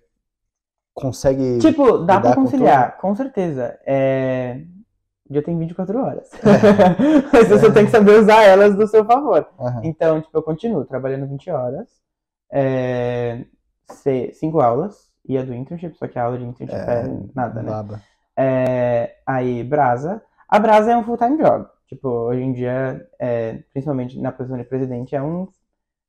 [1.00, 1.58] consegue.
[1.58, 3.78] Tipo, dá pra lidar com conciliar, com, certeza.
[3.86, 4.62] É...
[5.28, 6.30] O dia tem 24 horas.
[7.32, 9.46] Mas você tem que saber usar elas do seu favor.
[9.58, 9.80] Aham.
[9.84, 11.88] Então, tipo, eu continuo trabalhando 20 horas,
[12.50, 13.44] é...
[14.32, 17.70] cinco aulas, e a do internship, só que a aula de internship é, nada, né?
[17.70, 18.02] Baba.
[18.34, 20.22] É, aí, Brasa.
[20.48, 21.66] A Brasa é um full-time job.
[21.86, 25.48] Tipo, hoje em dia, é, principalmente na posição de presidente, é um,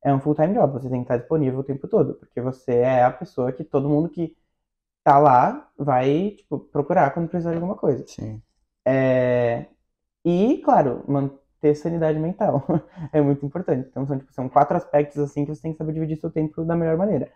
[0.02, 0.72] é um full-time job.
[0.72, 3.88] Você tem que estar disponível o tempo todo, porque você é a pessoa que todo
[3.88, 4.34] mundo que
[5.10, 8.04] tá lá vai, tipo, procurar quando precisar de alguma coisa.
[8.06, 8.40] Sim.
[8.86, 9.66] É,
[10.24, 12.64] e, claro, manter sanidade mental
[13.12, 13.88] é muito importante.
[13.90, 16.64] Então, são, tipo, são quatro aspectos, assim, que você tem que saber dividir seu tempo
[16.64, 17.28] da melhor maneira.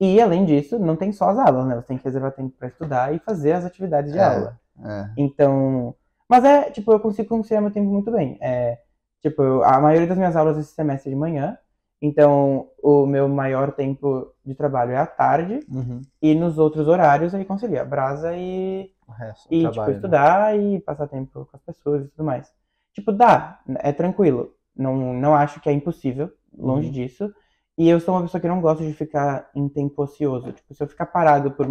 [0.00, 1.76] E, além disso, não tem só as aulas, né?
[1.76, 4.24] Você tem que reservar tempo para estudar e fazer as atividades de É.
[4.24, 4.60] aula.
[4.84, 5.08] É.
[5.16, 5.94] Então,
[6.28, 8.36] mas é, tipo, eu consigo conciliar meu tempo muito bem.
[8.42, 8.78] É,
[9.22, 11.56] tipo, a maioria das minhas aulas esse semestre é de manhã,
[12.02, 16.00] então o meu maior tempo de trabalho é à tarde, Uhum.
[16.22, 20.00] e nos outros horários aí concilia brasa e, O resto, e tipo, trabalho, né?
[20.00, 22.52] estudar e passar tempo com as pessoas e tudo mais.
[22.92, 24.54] Tipo, dá, é tranquilo.
[24.76, 26.92] Não, não acho que é impossível, longe Uhum.
[26.92, 27.32] disso.
[27.76, 30.52] E eu sou uma pessoa que não gosta de ficar em tempo ocioso.
[30.52, 31.66] Tipo, se eu ficar parado por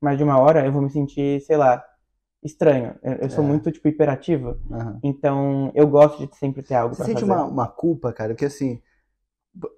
[0.00, 1.84] mais de uma hora, eu vou me sentir, sei lá,
[2.42, 2.94] estranho.
[3.02, 3.48] Eu, eu sou É.
[3.48, 4.58] muito, tipo, hiperativa.
[4.70, 5.00] Aham.
[5.02, 7.32] Então, eu gosto de sempre ter algo Você pra sente fazer.
[7.32, 8.34] uma, uma culpa, cara?
[8.34, 8.80] Porque assim,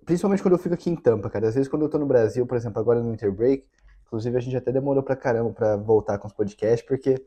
[0.04, 1.48] principalmente quando eu fico aqui em Tampa, cara.
[1.48, 3.66] Às vezes quando eu tô no Brasil, por exemplo, agora no Winter Break,
[4.06, 7.24] inclusive a gente até demorou pra caramba pra voltar com os podcasts, porque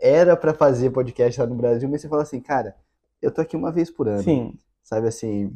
[0.00, 2.76] era pra fazer podcast lá no Brasil, mas você fala assim, cara,
[3.20, 5.54] eu tô aqui uma vez por ano, Sim, sabe assim,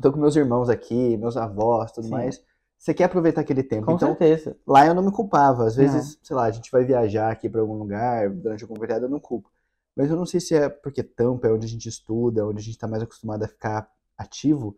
[0.00, 2.10] tô com meus irmãos aqui, meus avós, tudo Sim.
[2.10, 2.42] mais.
[2.78, 3.86] Você quer aproveitar aquele tempo.
[3.86, 4.58] com então, certeza.
[4.66, 5.64] lá eu não me culpava.
[5.64, 9.06] Às vezes, sei lá, a gente vai viajar aqui pra algum lugar, durante algum feriado
[9.06, 9.50] eu não culpo.
[9.96, 12.62] Mas eu não sei se é porque Tampa é onde a gente estuda, onde a
[12.62, 14.76] gente tá mais acostumado a ficar ativo,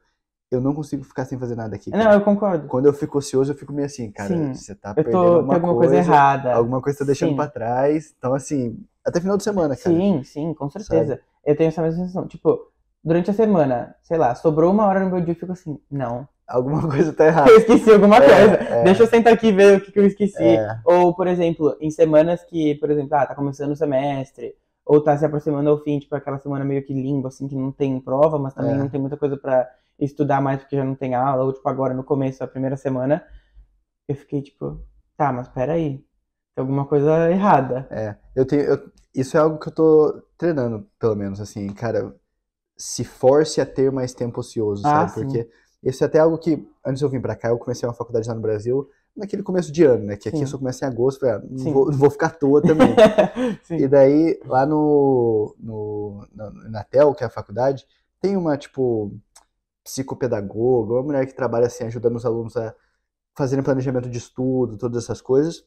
[0.50, 1.90] eu não consigo ficar sem fazer nada aqui.
[1.90, 2.14] Não, cara.
[2.14, 2.68] eu concordo.
[2.68, 4.54] Quando eu fico ocioso, eu fico meio assim, cara, Sim.
[4.54, 6.54] você tá Eu perdendo tô, alguma, tem alguma coisa, coisa, errada.
[6.54, 7.36] alguma coisa tá deixando Sim.
[7.36, 8.14] pra trás.
[8.18, 9.96] Então, assim, até final de semana, cara.
[9.96, 11.20] Sim, sim, com certeza.
[11.44, 12.26] Eu tenho essa mesma sensação.
[12.28, 12.70] Tipo,
[13.02, 16.26] durante a semana, sei lá, sobrou uma hora no meu dia, eu fico assim, não,
[16.48, 17.50] Alguma coisa tá errada.
[17.50, 18.54] eu esqueci alguma É, coisa.
[18.72, 18.84] é.
[18.84, 20.44] Deixa eu sentar aqui e ver o que, que eu esqueci.
[20.44, 24.54] É, Ou, por exemplo, em semanas que, por exemplo, ah, tá começando o semestre,
[24.84, 27.72] ou tá se aproximando ao fim, tipo aquela semana meio que limbo, assim, que não
[27.72, 28.76] tem prova, mas também É.
[28.76, 31.94] não tem muita coisa pra estudar mais porque já não tem aula, ou tipo agora
[31.94, 33.26] no começo, a primeira semana,
[34.08, 34.80] eu fiquei tipo,
[35.16, 37.90] tá, mas peraí, tem alguma coisa errada.
[37.90, 38.16] é.
[38.34, 42.14] Eu tenho, eu- isso é algo que eu tô treinando, pelo menos, assim, cara,
[42.76, 45.12] se force a ter mais tempo ocioso, Ah, sabe?
[45.18, 45.26] sim.
[45.26, 45.48] Porque
[45.82, 48.28] isso é até algo que, antes de eu vir pra cá, eu comecei uma faculdade
[48.28, 50.16] lá no Brasil, naquele começo de ano, né?
[50.16, 50.44] Que aqui Sim.
[50.44, 53.00] eu só comecei em agosto, falei, ah, não vou, não vou ficar à toa também.
[53.76, 57.86] E daí, lá no, no, na, na TEL, que é a faculdade,
[58.20, 59.12] tem uma, tipo,
[59.86, 62.74] psicopedagoga, uma mulher que trabalha, assim, ajudando os alunos a
[63.36, 65.64] fazerem planejamento de estudo, todas essas coisas.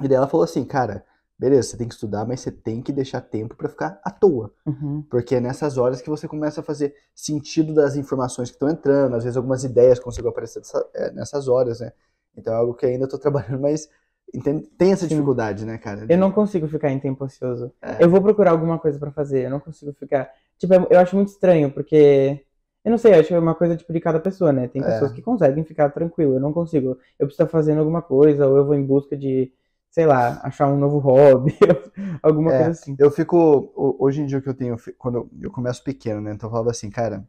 [0.00, 1.04] E daí ela falou assim, cara,
[1.38, 4.52] beleza, você tem que estudar, mas você tem que deixar tempo pra ficar à toa.
[4.66, 5.04] Uhum.
[5.10, 9.14] Porque é nessas horas que você começa a fazer sentido das informações que estão entrando,
[9.16, 11.92] às vezes algumas ideias conseguem aparecer dessa- é, nessas horas, né?
[12.36, 13.88] Então é algo que ainda estou trabalhando, mas
[14.34, 15.08] entende- tem essa Sim.
[15.08, 16.06] dificuldade, né, cara?
[16.08, 17.70] Eu não consigo ficar em tempo ocioso.
[17.82, 18.02] É.
[18.02, 19.44] Eu vou procurar alguma coisa pra fazer.
[19.44, 20.30] Eu não consigo ficar.
[20.58, 22.44] Tipo, eu acho muito estranho, porque.
[22.84, 24.66] Eu não sei, acho que é uma coisa tipo de cada pessoa, né?
[24.68, 24.84] Tem É.
[24.86, 26.34] pessoas que conseguem ficar tranquilo.
[26.36, 26.90] Eu não consigo.
[27.18, 29.52] Eu preciso estar fazendo alguma coisa, ou eu vou em busca de,
[29.90, 31.56] sei lá, achar um novo hobby,
[32.22, 32.56] alguma É.
[32.56, 32.96] coisa assim.
[32.98, 33.36] Eu fico,
[33.76, 36.32] ho- hoje em dia que eu tenho, quando eu- eu começo pequeno, né?
[36.32, 37.24] Então eu falava assim, cara,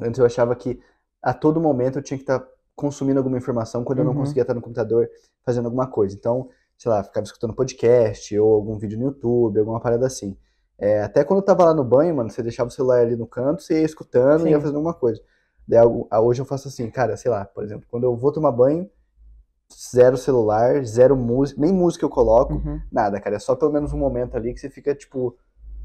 [0.00, 0.80] antes eu achava que
[1.22, 4.18] a todo momento eu tinha que estar consumindo alguma informação quando eu não Uhum.
[4.18, 5.08] conseguia estar no computador
[5.44, 6.16] fazendo alguma coisa.
[6.16, 6.48] Então,
[6.78, 10.36] sei lá, ficava escutando podcast ou algum vídeo no YouTube, alguma parada assim.
[10.80, 13.26] É, até quando eu tava lá no banho, mano, você deixava o celular ali no
[13.26, 14.60] canto, você ia escutando e ia Sim.
[14.62, 15.20] fazendo alguma coisa.
[15.68, 18.50] Daí, ah, hoje eu faço assim, cara, sei lá, por exemplo, quando eu vou tomar
[18.50, 18.88] banho,
[19.72, 22.80] zero celular, zero música, nem música eu coloco, Uhum.
[22.90, 23.36] nada, cara.
[23.36, 25.36] É só pelo menos um momento ali que você fica, tipo,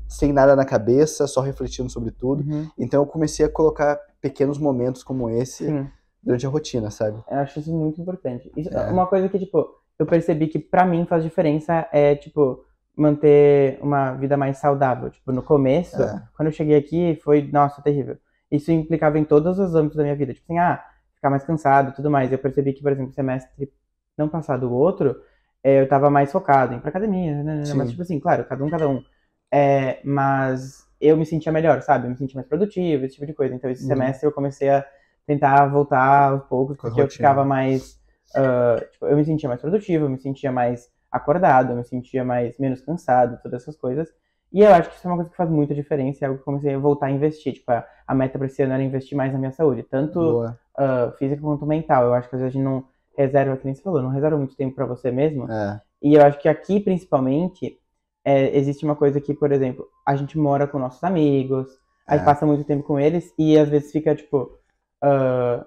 [0.08, 2.44] sem nada na cabeça, só refletindo sobre tudo.
[2.50, 2.68] Uhum.
[2.78, 5.88] Então eu comecei a colocar pequenos momentos como esse Sim.
[6.24, 7.22] durante a rotina, sabe?
[7.30, 8.52] Eu acho isso muito importante.
[8.56, 8.90] Isso, É.
[8.90, 9.68] Uma coisa que, tipo,
[10.00, 12.64] eu percebi que pra mim faz diferença é, tipo,
[12.96, 15.10] manter uma vida mais saudável.
[15.10, 16.22] Tipo, no começo, É.
[16.36, 18.18] quando eu cheguei aqui, foi, nossa, terrível.
[18.52, 20.34] Isso implicava em todos os âmbitos da minha vida.
[20.34, 20.84] Tipo assim, ah,
[21.16, 22.32] ficar mais cansado e tudo mais.
[22.32, 23.72] Eu percebi que, por exemplo, semestre
[24.18, 25.22] não passado o outro,
[25.64, 27.66] eh, eu tava mais focado em ir pra academia, né?
[27.66, 27.78] Sim.
[27.78, 29.04] Mas, tipo assim, claro, cada um, cada um.
[29.52, 32.06] É, mas eu me sentia melhor, sabe?
[32.08, 33.54] Eu me sentia mais produtivo, esse tipo de coisa.
[33.56, 33.90] Então, esse Uhum.
[33.90, 34.86] semestre eu comecei a
[35.28, 38.00] tentar voltar aos poucos, porque eu ficava mais.
[38.36, 42.24] ah, tipo, eu me sentia mais produtivo, eu me sentia mais acordado, eu me sentia
[42.24, 44.10] mais menos cansado, todas essas coisas.
[44.52, 46.42] E eu acho que isso é uma coisa que faz muita diferença, é algo que
[46.42, 47.54] eu comecei a voltar a investir.
[47.54, 50.46] Tipo, a, a meta pra esse ano era investir mais na minha saúde, tanto
[50.78, 52.06] ah, física quanto mental.
[52.06, 52.86] Eu acho que às vezes a gente não
[53.18, 55.50] reserva, que nem você falou, não reserva muito tempo pra você mesmo.
[55.52, 55.82] É.
[56.02, 57.78] E eu acho que aqui, principalmente,
[58.24, 61.68] é, existe uma coisa que, por exemplo, a gente mora com nossos amigos,
[62.08, 62.24] aí É.
[62.24, 64.58] passa muito tempo com eles e às vezes fica, tipo,
[65.02, 65.66] ah,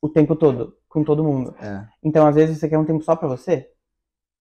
[0.00, 1.54] o tempo todo com todo mundo.
[1.60, 1.84] É.
[2.02, 3.68] Então, às vezes, você quer um tempo só pra você,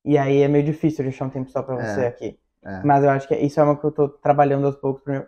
[0.08, 1.84] e aí é meio difícil de achar um tempo só pra É.
[1.94, 2.40] você aqui.
[2.66, 2.82] É.
[2.84, 5.02] Mas eu acho que isso é uma que eu tô trabalhando aos poucos.
[5.04, 5.26] Pro meu...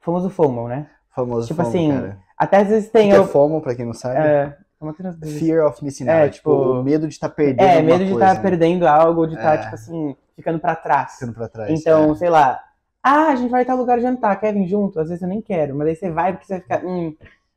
[0.00, 0.88] Fomos o FOMO, né?
[1.14, 2.18] Famoso Tipo FOMO, assim, cara.
[2.36, 3.08] Até às vezes tem...
[3.10, 4.16] que é Eu, FOMO, pra quem não sabe?
[4.18, 5.28] é, é?
[5.38, 6.34] Fear of missing É, out.
[6.34, 8.40] tipo, tipo, o medo de estar perdendo É, medo de estar né?
[8.40, 9.58] perdendo algo, de estar, É.
[9.58, 11.12] tipo assim, ficando pra trás.
[11.14, 11.70] Ficando pra trás.
[11.70, 12.14] Então, é.
[12.16, 12.60] sei lá,
[13.00, 14.98] ah, a gente vai em tal lugar jantar, quer vir junto?
[14.98, 17.14] Às vezes eu nem quero, mas aí você vai porque você fica, hum,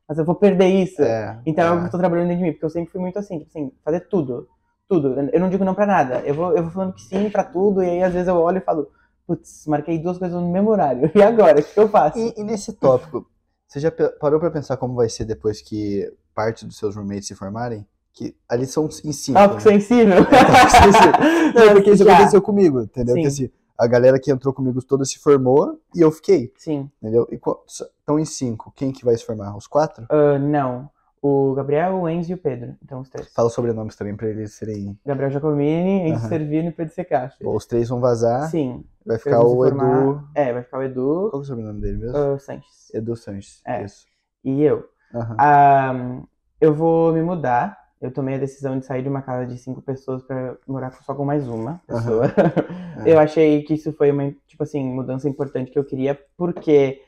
[0.08, 1.02] mas eu vou perder isso.
[1.02, 1.86] É, Então é é.
[1.86, 4.00] eu tô trabalhando dentro de mim, porque eu sempre fui muito assim, tipo assim, fazer
[4.08, 4.48] tudo.
[4.88, 5.18] Tudo.
[5.32, 6.20] Eu não digo não pra nada.
[6.20, 8.58] Eu vou, eu vou falando que sim pra tudo, e aí às vezes eu olho
[8.58, 8.88] e falo,
[9.26, 11.10] putz, marquei duas coisas no mesmo horário.
[11.14, 11.60] E agora?
[11.60, 12.18] O que eu faço?
[12.18, 13.26] E, e nesse tópico,
[13.66, 17.34] você já parou pra pensar como vai ser depois que parte dos seus roommates se
[17.34, 17.86] formarem?
[18.12, 19.38] Que ali são em cinco.
[19.38, 19.78] Tópico né?
[19.80, 20.16] sensível.
[21.54, 22.14] Não, porque isso Já.
[22.14, 23.14] aconteceu comigo, entendeu?
[23.14, 23.22] Sim.
[23.22, 26.90] Porque assim, a galera que entrou comigo toda se formou e eu fiquei, Sim.
[27.02, 27.26] entendeu?
[27.30, 28.72] E estão em cinco.
[28.74, 29.54] Quem que vai se formar?
[29.56, 30.06] Os quatro?
[30.08, 30.88] Ah, não.
[31.22, 32.74] O Gabriel, o Enzo e o Pedro.
[32.82, 33.32] Então os três.
[33.34, 34.96] Fala sobrenomes também pra eles serem.
[35.04, 36.28] Gabriel Giacomini, Enzo Aham.
[36.28, 37.36] Servino e Pedro Secacho.
[37.42, 38.48] Bom, os três vão vazar.
[38.50, 38.84] Sim.
[39.04, 40.28] Vai ficar o formar- Edu.
[40.34, 42.16] É, vai ficar o Edu, Qual que é o sobrenome dele mesmo?
[42.16, 42.94] ah, Sanches.
[42.94, 43.60] Edu Sanches.
[43.66, 43.84] É.
[43.84, 44.04] Isso.
[44.44, 44.84] E eu.
[45.14, 45.36] Aham.
[45.38, 46.20] Ah,
[46.60, 47.76] eu vou me mudar.
[48.00, 51.14] Eu tomei a decisão de sair de uma casa de cinco pessoas pra morar só
[51.14, 52.24] com mais uma pessoa.
[53.04, 53.12] É.
[53.12, 57.02] Eu achei que isso foi uma, tipo assim, mudança importante que eu queria, porque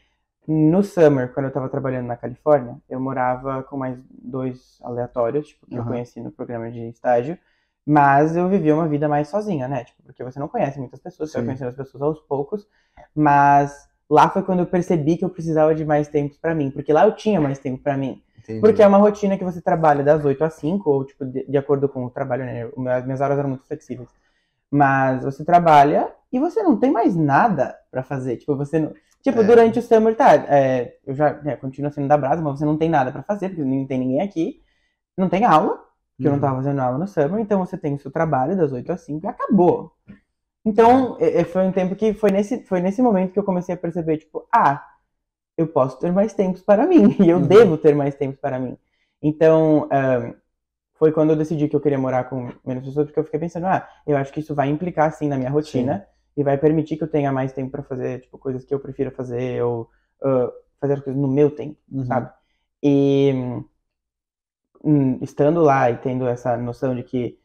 [0.49, 5.67] no summer, quando eu tava trabalhando na Califórnia, eu morava com mais dois aleatórios, tipo,
[5.67, 5.91] que eu Aham.
[5.91, 7.37] conheci no programa de estágio,
[7.87, 9.85] mas eu vivia uma vida mais sozinha, né?
[9.85, 12.67] Tipo, porque você não conhece muitas pessoas, você vai conhecendo as pessoas aos poucos,
[13.15, 16.95] mas lá foi quando eu percebi que eu precisava de mais tempo pra mim, porque
[16.95, 18.23] lá eu tinha mais tempo pra mim.
[18.39, 18.61] Entendi.
[18.61, 21.59] Porque é uma rotina que você trabalha das 8 às 5, ou tipo, de, de
[21.59, 22.71] acordo com o trabalho, né?
[22.97, 24.09] As minhas horas eram muito flexíveis.
[24.71, 28.39] Mas você trabalha e você não tem mais nada pra fazer.
[28.39, 28.95] Tipo, você não.
[29.31, 29.47] Tipo, É.
[29.47, 30.35] durante o summer, tá?
[30.35, 33.49] é, eu já né, continuo sendo da Brasa, mas você não tem nada pra fazer,
[33.51, 34.63] porque não tem ninguém aqui.
[35.17, 35.77] Não tem aula,
[36.17, 36.43] porque eu não Uhum.
[36.43, 39.27] tava fazendo aula no summer, então você tem o seu trabalho das 8 às 5
[39.27, 39.93] e acabou.
[40.65, 43.75] Então, é, é, foi um tempo que foi nesse, foi nesse momento que eu comecei
[43.75, 44.85] a perceber, tipo, ah,
[45.57, 47.47] eu posso ter mais tempos para mim, e eu Uhum.
[47.47, 48.77] devo ter mais tempos para mim.
[49.23, 50.35] Então, ahn,
[50.95, 53.67] foi quando eu decidi que eu queria morar com menos pessoas, porque eu fiquei pensando,
[53.67, 56.07] ah, eu acho que isso vai implicar, sim, na minha rotina,
[56.39, 59.11] e vai permitir que eu tenha mais tempo para fazer, tipo, coisas que eu prefiro
[59.11, 59.91] fazer, ou
[60.23, 62.05] ah, fazer as coisas no meu tempo Uhum.
[62.07, 62.31] sabe?
[62.81, 63.33] E
[64.85, 67.39] hum, estando lá e tendo essa noção de que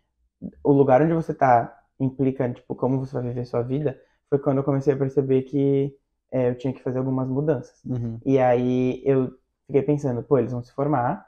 [0.64, 4.58] o lugar onde você tá implica, tipo, como você vai viver sua vida, foi quando
[4.60, 5.96] eu comecei a perceber que
[6.32, 7.84] é, eu tinha que fazer algumas mudanças.
[7.86, 8.20] Uhum.
[8.26, 9.32] E aí eu
[9.66, 11.26] fiquei pensando, pô, eles vão se formar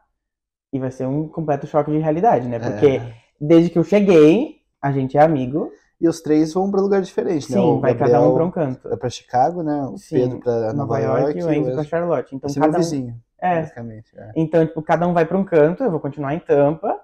[0.71, 2.59] e vai ser um completo choque de realidade, né?
[2.59, 3.13] Porque É.
[3.39, 7.51] desde que eu cheguei, a gente é amigo, E os três vão pra lugar diferente,
[7.51, 7.57] né?
[7.57, 8.89] sim, O vai cada Gabriel um pra um canto.
[8.89, 9.83] vai pra Chicago, né?
[9.85, 12.35] O Sim, Pedro pra Nova, York, e o Enzo pra Charlotte.
[12.35, 14.17] Então é cada um, vizinho, é, basicamente.
[14.17, 14.31] é.
[14.35, 16.99] Então, tipo, cada um vai para um canto, eu vou continuar em Tampa.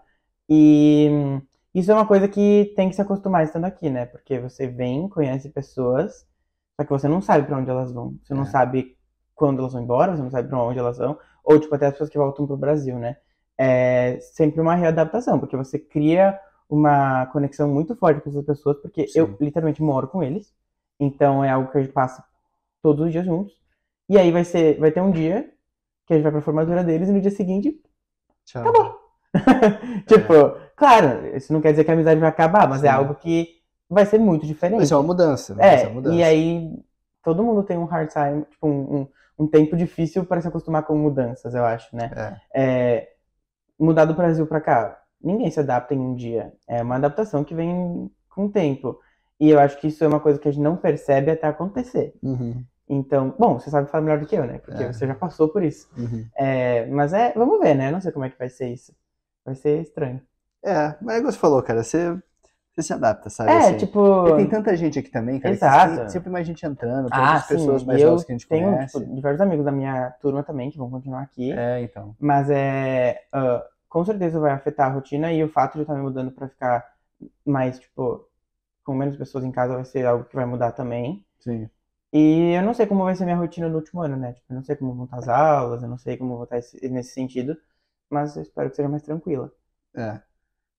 [0.49, 1.10] E
[1.73, 4.06] isso é uma coisa que tem que se acostumar estando aqui, né?
[4.06, 6.27] Porque você vem, conhece pessoas,
[6.80, 8.15] só que você não sabe para onde elas vão.
[8.23, 8.45] Você não É.
[8.45, 8.97] sabe
[9.36, 11.17] quando elas vão embora, você não sabe para onde elas vão.
[11.43, 13.17] Ou, tipo, até as pessoas que voltam pro Brasil, né?
[13.58, 16.38] É sempre uma readaptação, porque você cria
[16.71, 19.19] uma conexão muito forte com essas pessoas, porque Sim.
[19.19, 20.53] eu literalmente moro com eles.
[20.97, 22.23] Então é algo que a gente passa
[22.81, 23.53] todos os dias juntos.
[24.07, 25.51] E aí vai ser, vai ter um dia
[26.07, 27.79] que a gente vai pra formatura deles e no dia seguinte
[28.45, 28.62] Tchau.
[28.62, 29.01] Acabou.
[30.07, 32.93] tipo, claro, isso não quer dizer que a amizade vai acabar, mas é Sim.
[32.93, 34.77] algo que vai ser muito diferente.
[34.79, 35.55] Vai ser uma mudança.
[35.55, 36.15] ser É, uma mudança.
[36.15, 36.84] e aí
[37.23, 39.07] todo mundo tem um hard time, tipo, um, um,
[39.39, 42.12] um tempo difícil para se acostumar com mudanças, eu acho, né?
[42.53, 42.62] É.
[42.62, 43.10] É,
[43.79, 46.53] mudar do Brasil pra cá ninguém se adapta em um dia.
[46.67, 48.99] É uma adaptação que vem com o tempo.
[49.39, 52.13] E eu acho que isso é uma coisa que a gente não percebe até acontecer.
[52.21, 52.63] Uhum.
[52.88, 54.60] Então, bom, você sabe falar melhor do que eu, né?
[54.60, 54.91] Porque É.
[54.93, 55.89] você já passou por isso.
[55.97, 56.25] Uhum.
[56.38, 57.88] É, mas é, vamos ver, né?
[57.88, 58.93] Eu não sei como é que vai ser isso.
[59.45, 60.21] Vai ser estranho.
[60.63, 62.15] É, mas é igual você falou, cara, você,
[62.75, 63.49] você se adapta, sabe?
[63.51, 63.77] É, assim.
[63.77, 63.99] tipo.
[63.99, 66.12] Porque tem tanta gente aqui também, cara, Exato.
[66.12, 67.88] sempre mais gente entrando, tem Ah, outras pessoas sim.
[67.88, 68.99] mais novas que a gente tenho conhece.
[68.99, 71.51] tipo, diversos amigos da minha turma também que vão continuar aqui.
[71.51, 72.15] É, então.
[72.19, 73.21] Mas é.
[73.34, 76.32] ah, com certeza vai afetar a rotina e o fato de eu estar me mudando
[76.32, 76.95] pra ficar
[77.45, 78.25] mais, tipo,
[78.86, 81.25] com menos pessoas em casa vai ser algo que vai mudar também.
[81.39, 81.69] Sim.
[82.13, 84.34] E eu não sei como vai ser minha rotina no último ano, né?
[84.34, 86.58] Tipo, eu não sei como vão estar as aulas, eu não sei como vou estar
[86.58, 87.58] esse- nesse sentido,
[88.10, 89.51] mas eu espero que seja mais tranquila.
[89.95, 90.21] É.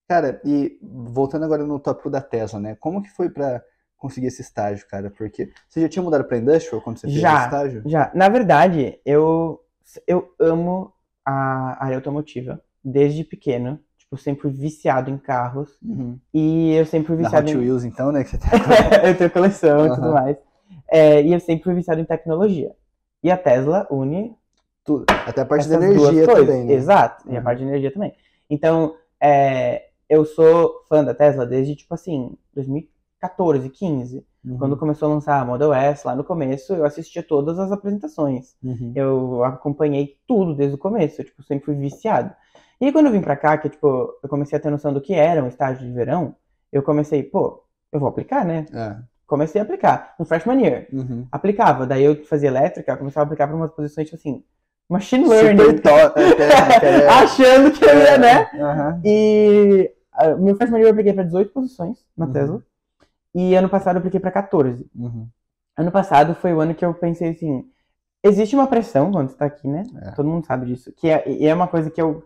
[0.07, 2.75] Cara, e voltando agora no tópico da Tesla, né?
[2.75, 3.63] Como que foi pra
[3.97, 5.11] conseguir esse estágio, cara?
[5.11, 7.35] Porque você já tinha mudado pra Industrial quando você fez Já.
[7.35, 7.81] esse estágio?
[7.85, 9.63] Já, na verdade, eu,
[10.07, 10.93] eu amo
[11.25, 13.79] a área automotiva desde pequeno.
[13.97, 16.19] Tipo, sempre viciado em carros Uhum.
[16.33, 17.59] e eu sempre fui Da viciado Hot em.
[17.61, 18.23] Wheels, então, né?
[18.23, 18.47] Que você tá...
[19.07, 20.37] eu tenho coleção e tudo mais.
[20.89, 22.71] É, e eu sempre fui viciado em tecnologia.
[23.23, 24.35] E a Tesla une
[24.83, 25.05] Tudo.
[25.25, 26.73] Até a parte da energia também, né?
[26.73, 27.43] Exato, e a Uhum.
[27.43, 28.13] parte de energia também.
[28.49, 34.25] Então, é, eu sou fã da Tesla desde, tipo assim, 2014, 15.
[34.45, 34.57] Uhum.
[34.57, 38.55] Quando começou a lançar a Model S, lá no começo, eu assistia todas as apresentações.
[38.61, 38.91] Uhum.
[38.93, 42.31] Eu acompanhei tudo desde o começo, eu, tipo, sempre fui viciado.
[42.85, 43.87] E quando eu vim pra cá, que, tipo,
[44.21, 46.35] eu comecei a ter noção do que era um estágio de verão,
[46.69, 48.65] eu comecei, pô, eu vou aplicar, né?
[48.73, 48.97] É.
[49.25, 50.87] Comecei a aplicar, no freshman year.
[50.91, 51.25] Uhum.
[51.31, 54.43] Aplicava, daí eu fazia elétrica, começava a aplicar pra umas posições, tipo assim,
[54.89, 55.77] machine learning.
[55.77, 56.19] Top.
[56.19, 58.49] até- até- achando que eu ia, né?
[58.59, 59.01] Aham.
[59.05, 62.33] E ah, meu freshman year eu apliquei pra 18 posições na Uhum.
[62.33, 62.63] Tesla.
[63.33, 64.85] E ano passado eu apliquei pra 14.
[64.93, 65.27] Uhum.
[65.77, 67.65] Ano passado foi o ano que eu pensei assim,
[68.21, 69.83] existe uma pressão quando você tá aqui, né?
[70.01, 70.11] É.
[70.11, 70.91] Todo mundo sabe disso.
[70.91, 72.23] Que é, e é uma coisa que eu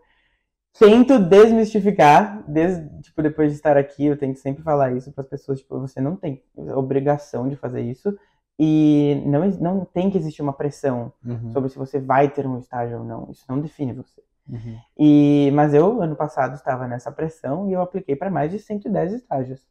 [0.80, 5.28] tento desmistificar, desde, tipo, depois de estar aqui, eu tento sempre falar isso para as
[5.30, 6.44] pessoas, tipo, você não tem
[6.76, 8.18] obrigação de fazer isso
[8.60, 11.52] e não, não tem que existir uma pressão Uhum.
[11.52, 13.30] sobre se você vai ter um estágio ou não.
[13.32, 14.22] Isso não define você.
[14.50, 14.78] Uhum.
[14.98, 19.13] E, mas eu, ano passado, estava nessa pressão e eu apliquei para mais de 110
[19.13, 19.68] estágios.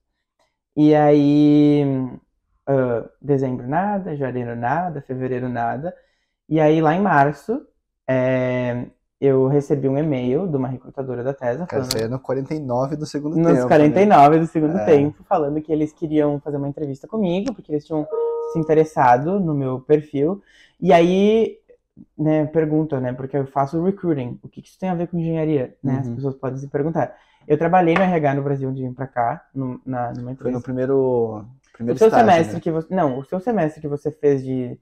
[0.77, 1.83] E aí,
[2.67, 5.95] ah, dezembro nada, janeiro nada, fevereiro nada.
[6.49, 7.67] E aí, lá em março,
[8.09, 8.87] é,
[9.21, 12.19] eu recebi um e-mail de uma recrutadora da Tesla Cara, falando isso aí é no
[12.21, 13.61] 49 do segundo nos tempo.
[13.63, 13.69] né?
[13.69, 14.85] 49 do segundo É.
[14.85, 18.07] tempo, falando que eles queriam fazer uma entrevista comigo, porque eles tinham
[18.53, 20.43] se interessado no meu perfil.
[20.81, 21.57] E aí,
[22.19, 25.19] né, perguntam, né, porque eu faço recruiting, o que que isso tem a ver com
[25.19, 25.99] engenharia, né?
[26.01, 26.15] As Uhum.
[26.17, 27.15] pessoas podem se perguntar.
[27.49, 30.57] Eu trabalhei no RH no Brasil de vir pra cá, no, na, numa Foi empresa.
[30.57, 30.97] no primeiro,
[31.39, 32.61] O primeiro seu estágio, semestre né?
[32.61, 34.79] que você, não, o seu semestre que você fez de,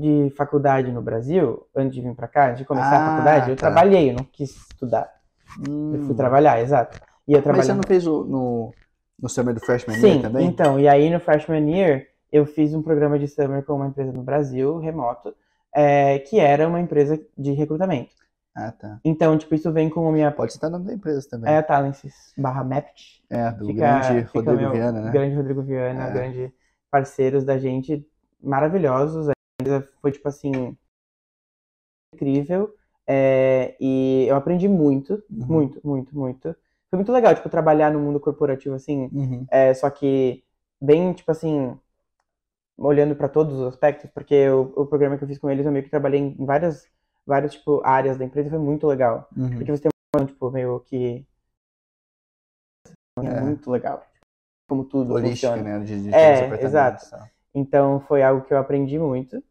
[0.00, 3.50] De faculdade no Brasil, antes de vir pra cá, antes de começar Ah, a faculdade,
[3.50, 3.66] eu tá.
[3.66, 5.10] trabalhei, eu não quis estudar.
[5.58, 6.04] Eu Hum.
[6.06, 6.98] fui trabalhar, exato.
[7.28, 8.72] E eu Mas trabalhei você não fez o, no,
[9.20, 10.46] no Summer do Freshman Sim, Year também?
[10.46, 14.12] então, e aí no freshman year eu fiz um programa de summer com uma empresa
[14.12, 15.34] no Brasil, remoto,
[15.74, 18.14] é, que era uma empresa de recrutamento.
[18.54, 18.98] Ah, tá.
[19.04, 20.32] Então, tipo, isso vem com a minha...
[20.32, 21.52] Pode citar o nome da empresa também.
[21.52, 23.22] É a Talences barra Mapt.
[23.28, 25.10] É, do Fica, grande fica Rodrigo meu Viana, né?
[25.10, 26.10] grande Rodrigo Viana, É.
[26.10, 26.54] grande
[26.90, 28.06] parceiros da gente,
[28.42, 29.28] maravilhosos.
[29.28, 30.76] A empresa foi, tipo assim,
[32.14, 32.74] incrível.
[33.08, 35.46] é, e eu aprendi muito, Uhum.
[35.46, 36.56] muito, muito, muito.
[36.90, 39.46] Foi muito legal, tipo, trabalhar no mundo corporativo, assim, Uhum.
[39.48, 40.42] é, só que
[40.80, 41.78] bem, tipo assim,
[42.76, 45.70] olhando para todos os aspectos, porque o, o programa que eu fiz com eles, eu
[45.72, 46.88] meio que trabalhei em várias,
[47.24, 49.28] várias, tipo, áreas da empresa, foi muito legal.
[49.36, 49.50] Uhum.
[49.56, 51.24] Porque você tem uma, tipo, meio que...
[53.18, 54.04] É, muito legal.
[54.68, 55.78] Como tudo Holística, funciona.
[55.78, 55.84] né?
[55.84, 57.06] De, de É, exato.
[57.56, 59.42] Então, foi algo que eu aprendi muito.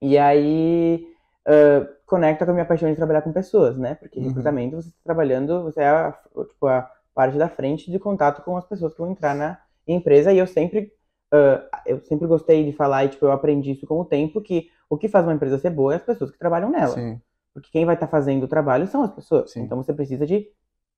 [0.00, 1.04] E aí,
[1.44, 3.96] ah, conecta com a minha paixão de trabalhar com pessoas, né?
[3.96, 4.28] Porque Uhum.
[4.28, 6.12] recrutamento, você está trabalhando, você é a,
[6.48, 10.32] tipo, a parte da frente de contato com as pessoas que vão entrar na empresa.
[10.32, 10.92] E eu sempre,
[11.32, 14.70] ah, eu sempre gostei de falar, e tipo, eu aprendi isso com o tempo, que
[14.88, 16.94] o que faz uma empresa ser boa é as pessoas que trabalham nela.
[16.94, 17.20] Sim.
[17.52, 19.50] Porque quem vai estar fazendo o trabalho são as pessoas.
[19.50, 19.62] Sim.
[19.62, 20.48] Então, você precisa de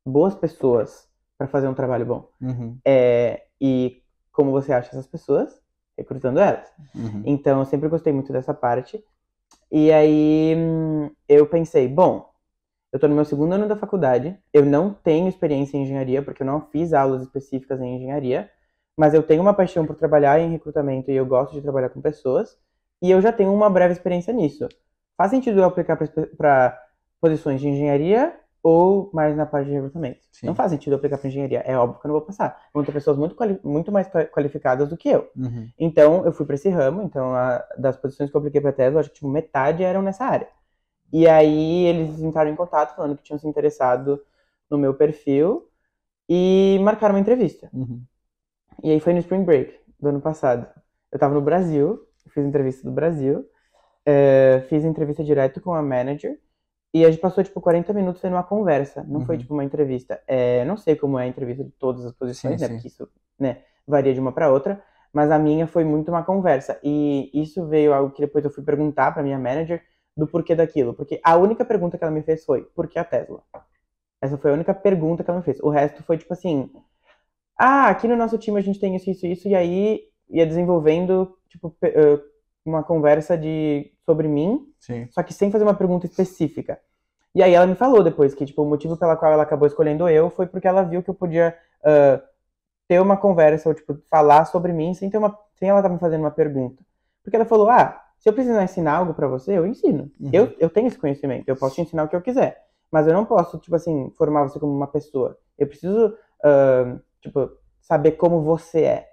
[0.05, 2.29] boas pessoas para fazer um trabalho bom.
[2.41, 2.79] Uhum.
[2.85, 5.61] É, e como você acha essas pessoas?
[6.01, 6.67] Recrutando elas.
[6.95, 7.23] Uhum.
[7.27, 9.05] Então, eu sempre gostei muito dessa parte.
[9.71, 12.31] E aí, hum, eu pensei, bom,
[12.91, 16.43] eu tô no meu segundo ano da faculdade, eu não tenho experiência em engenharia, porque
[16.43, 18.51] eu não fiz aulas específicas em engenharia,
[18.97, 22.01] mas eu tenho uma paixão por trabalhar em recrutamento e eu gosto de trabalhar com
[22.01, 22.57] pessoas,
[23.03, 24.67] e eu já tenho uma breve experiência nisso.
[25.19, 25.99] Faz sentido eu aplicar
[26.37, 26.83] para
[27.21, 30.21] posições de engenharia ou mais na parte de recrutamento?
[30.33, 30.47] Sim.
[30.47, 32.61] Não faz sentido eu aplicar para engenharia, é óbvio que eu não vou passar.
[32.75, 35.31] Vão ter pessoas muito, muito mais qua- qualificadas do que eu.
[35.37, 35.69] Uhum.
[35.79, 37.03] Então, eu fui para esse ramo.
[37.03, 40.25] Então, a- das posições que eu apliquei para Tesla, acho que tipo, metade eram nessa
[40.25, 40.49] área.
[41.13, 44.23] E aí, eles entraram em contato falando que tinham se interessado
[44.71, 45.69] no meu perfil
[46.29, 47.69] e marcaram uma entrevista.
[47.73, 48.03] Uhum.
[48.83, 50.67] E aí foi no Spring Break do ano passado.
[51.13, 53.45] Eu tava no Brasil, fiz entrevista do Brasil,
[54.07, 56.39] é, fiz entrevista direto com a manager
[56.93, 59.05] e a gente passou, tipo, 40 minutos tendo uma conversa.
[59.09, 59.41] Não foi, Uhum.
[59.43, 60.21] tipo, uma entrevista.
[60.27, 62.69] É, não sei como é a entrevista de todas as posições, Sim, né?
[62.69, 62.75] sim.
[62.75, 64.83] Porque isso, né, varia de uma para outra.
[65.13, 66.79] Mas a minha foi muito uma conversa.
[66.85, 69.83] E isso veio algo que depois eu fui perguntar pra minha manager
[70.17, 70.95] do porquê daquilo.
[70.95, 73.43] Porque a única pergunta que ela me fez foi, por que a Tesla?
[74.23, 75.61] Essa foi a única pergunta que ela me fez.
[75.61, 76.71] O resto foi, tipo assim,
[77.59, 79.49] ah, aqui no nosso time a gente tem isso, isso, isso.
[79.49, 81.77] E aí ia desenvolvendo, tipo,
[82.65, 85.07] uma conversa de, sobre mim Sim.
[85.11, 86.79] só que sem fazer uma pergunta específica.
[87.33, 90.09] E aí ela me falou depois que, tipo, o motivo pela qual ela acabou escolhendo
[90.09, 92.21] eu foi porque ela viu que eu podia ah,
[92.89, 95.99] ter uma conversa, ou, tipo, falar sobre mim sem ter uma, sem ela estar me
[96.01, 96.83] fazendo uma pergunta.
[97.23, 100.11] Porque ela falou, ah, se eu precisar ensinar algo pra você, eu ensino.
[100.21, 100.31] Uhum.
[100.33, 102.65] Eu, eu tenho esse conhecimento, eu posso te ensinar o que eu quiser.
[102.91, 105.39] Mas eu não posso, tipo assim, formar você como uma pessoa.
[105.57, 106.13] Eu preciso,
[106.45, 107.49] ah, tipo,
[107.81, 109.09] saber como você é.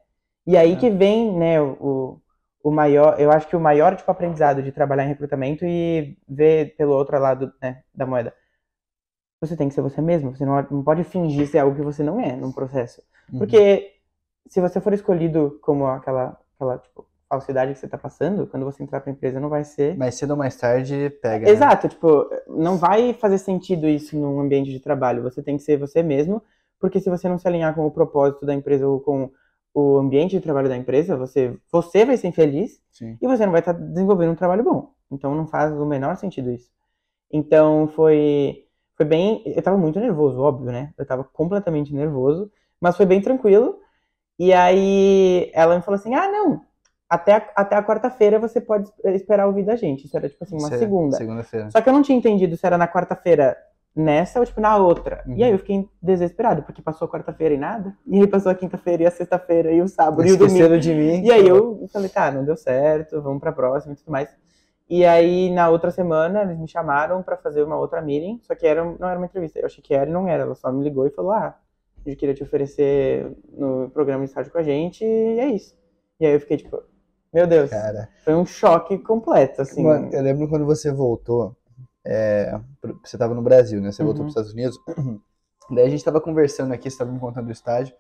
[0.48, 0.76] E aí É.
[0.76, 2.20] que vem, né, o,
[2.68, 6.76] o maior, eu acho que o maior, tipo, aprendizado de trabalhar em recrutamento e ver
[6.76, 8.34] pelo outro lado, né, da moeda.
[9.42, 12.04] Você tem que ser você mesmo, você não, não pode fingir ser algo que você
[12.04, 13.02] não é num processo.
[13.32, 13.40] Uhum.
[13.40, 13.94] Porque
[14.50, 18.84] se você for escolhido como aquela, aquela tipo, falsidade que você tá passando, quando você
[18.84, 21.46] entrar pra empresa não vai ser Mais cedo ou mais tarde pega.
[21.46, 21.52] né?
[21.52, 25.24] Exato, tipo, não vai fazer sentido isso num ambiente de trabalho.
[25.24, 26.42] Você tem que ser você mesmo,
[26.80, 29.32] porque se você não se alinhar com o propósito da empresa ou com
[29.80, 33.16] o ambiente de trabalho da empresa, você, você vai ser infeliz Sim.
[33.22, 34.92] e você não vai estar desenvolvendo um trabalho bom.
[35.12, 36.72] Então não faz o menor sentido isso.
[37.32, 38.64] Então foi
[38.96, 40.92] foi bem, eu tava muito nervoso, óbvio, né?
[40.98, 42.52] Eu tava completamente nervoso,
[42.82, 43.78] mas foi bem tranquilo.
[44.40, 46.62] E aí ela me falou assim: "Ah, não.
[47.08, 50.08] Até a, até a quarta-feira você pode esperar ouvir da gente".
[50.08, 51.18] Isso era tipo assim, uma segunda.
[51.18, 51.70] Segunda-feira.
[51.70, 53.56] Só que eu não tinha entendido se era na quarta-feira
[54.00, 55.24] nessa ou tipo na outra.
[55.26, 55.36] Uhum.
[55.36, 57.96] E aí eu fiquei desesperado, porque passou a quarta-feira e nada.
[58.06, 60.78] E aí passou a quinta-feira e a sexta-feira e o sábado e o domingo.
[60.78, 61.24] De mim.
[61.24, 64.30] E aí eu falei, tá, não deu certo, vamos pra próxima e tudo mais.
[64.90, 68.66] E aí na outra semana eles me chamaram pra fazer uma outra meeting, só que
[68.66, 69.60] era, não era uma entrevista.
[69.60, 70.44] Eu achei que era e não era.
[70.44, 71.58] Ela só me ligou e falou, ah,
[72.10, 75.76] gente queria te oferecer no programa de estágio com a gente e é isso.
[76.20, 76.82] E aí eu fiquei tipo,
[77.34, 79.84] meu Deus, Cara, foi um choque completo, assim.
[79.84, 81.56] Mano, eu lembro quando você voltou,
[82.08, 82.60] é,
[83.04, 83.92] você tava no Brasil, né?
[83.92, 84.32] Você voltou Uhum.
[84.34, 84.78] para os Estados Unidos.
[85.70, 87.94] Daí a gente tava conversando aqui, você tava me contando do estágio.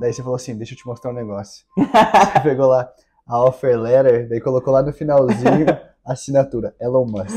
[0.00, 1.66] Daí você falou assim, deixa eu te mostrar um negócio.
[1.76, 2.88] Você pegou lá
[3.26, 5.66] a offer letter, daí colocou lá no finalzinho
[6.04, 7.34] a assinatura, Elon Musk.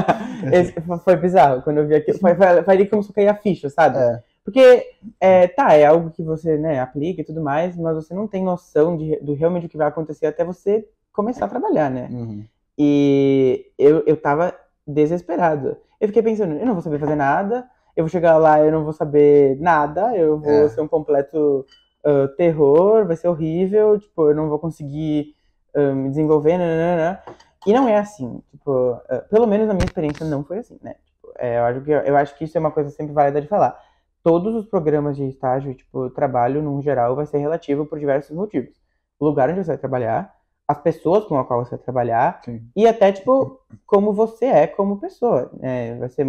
[0.50, 1.60] Esse foi- foi bizarro.
[1.62, 3.98] Quando eu vi aquilo, foi, foi, foi ali que começou a cair a ficha, sabe?
[3.98, 4.86] É, Porque,
[5.20, 8.42] é, tá, é algo que você, né, aplica e tudo mais, mas você não tem
[8.42, 12.08] noção de, do realmente o que vai acontecer até você começar a trabalhar, né?
[12.10, 12.42] uhum.
[12.78, 14.54] E eu, eu tava
[14.88, 15.76] desesperado.
[16.00, 18.84] Eu fiquei pensando, eu não vou saber fazer nada, eu vou chegar lá, eu não
[18.84, 20.68] vou saber nada, eu vou É.
[20.68, 21.66] ser um completo
[22.04, 25.34] ah, terror, vai ser horrível, tipo, eu não vou conseguir
[25.74, 27.20] ah, me desenvolver, nananana.
[27.66, 30.94] E não é assim, tipo, ah, pelo menos na minha experiência não foi assim, né?
[31.04, 33.48] Tipo, é, eu, acho que, eu acho que isso é uma coisa sempre válida de
[33.48, 33.78] falar.
[34.22, 38.74] Todos os programas de estágio, tipo, trabalho, num geral, vai ser relativo por diversos motivos.
[39.18, 40.34] O lugar onde você vai trabalhar,
[40.68, 42.62] as pessoas com a qual você vai trabalhar, Sim.
[42.76, 45.50] e até, tipo, como você é como pessoa.
[45.58, 45.96] né?
[45.96, 46.26] vai ser...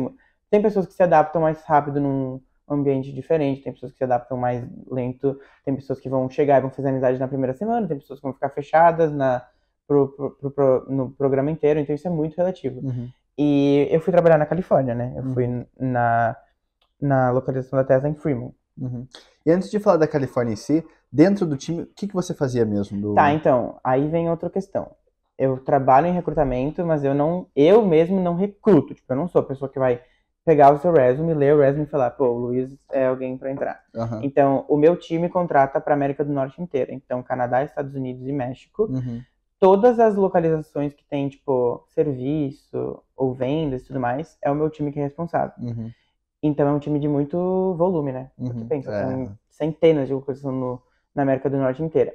[0.50, 4.38] Tem pessoas que se adaptam mais rápido num ambiente diferente, tem pessoas que se adaptam
[4.38, 7.98] mais lento, tem pessoas que vão chegar e vão fazer amizade na primeira semana, tem
[8.00, 9.46] pessoas que vão ficar fechadas na,
[9.88, 10.08] pro-
[10.40, 12.80] pro- pro- no programa inteiro, então isso é muito relativo.
[12.80, 13.10] Uhum.
[13.38, 15.14] E eu fui trabalhar na Califórnia, né?
[15.18, 15.34] Eu Uhum.
[15.34, 16.36] fui na,
[17.02, 18.54] na localização da Tesla em Fremont.
[18.80, 19.08] Uhum.
[19.46, 22.34] E antes de falar da Califórnia em si, dentro do time, o que, que você
[22.34, 23.00] fazia mesmo?
[23.00, 23.16] Do...
[23.16, 24.92] Tá, então, aí vem outra questão.
[25.38, 28.94] Eu trabalho em recrutamento, mas eu não, eu mesmo não recruto.
[28.94, 30.02] Tipo, eu não sou a pessoa que vai
[30.46, 33.52] pegar o seu resume, ler o resume e falar, pô, o Luiz é alguém pra
[33.52, 33.82] entrar.
[33.96, 34.22] Aham.
[34.24, 36.94] Então, o meu time contrata pra América do Norte inteira.
[36.94, 38.84] Então, Canadá, Estados Unidos e México.
[38.84, 39.22] Uhum.
[39.60, 44.70] Todas as localizações que tem, tipo, serviço ou vendas e tudo mais, é o meu
[44.70, 45.54] time que é responsável.
[45.60, 45.92] Uhum.
[46.42, 48.32] Então, é um time de muito volume, né?
[48.38, 48.68] Uhum.
[48.68, 49.08] Pensa, É.
[49.08, 50.82] tem centenas de localizações no,
[51.14, 52.14] na América do Norte inteira.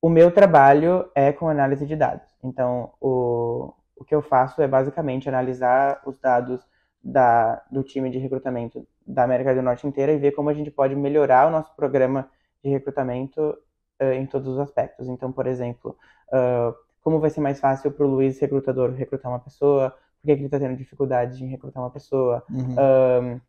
[0.00, 2.26] O meu trabalho é com análise de dados.
[2.42, 6.66] Então, o, o que eu faço é basicamente analisar os dados
[7.02, 10.70] da, do time de recrutamento da América do Norte inteira e ver como a gente
[10.70, 12.28] pode melhorar o nosso programa
[12.62, 13.56] de recrutamento
[13.98, 15.08] eh, em todos os aspectos.
[15.08, 15.96] Então, por exemplo,
[16.32, 19.94] ah, como vai ser mais fácil para o Luiz, recrutador, recrutar uma pessoa?
[20.24, 22.42] Por que, ele está tendo dificuldade em recrutar uma pessoa?
[22.48, 22.74] Uhum.
[22.78, 23.40] Ahn,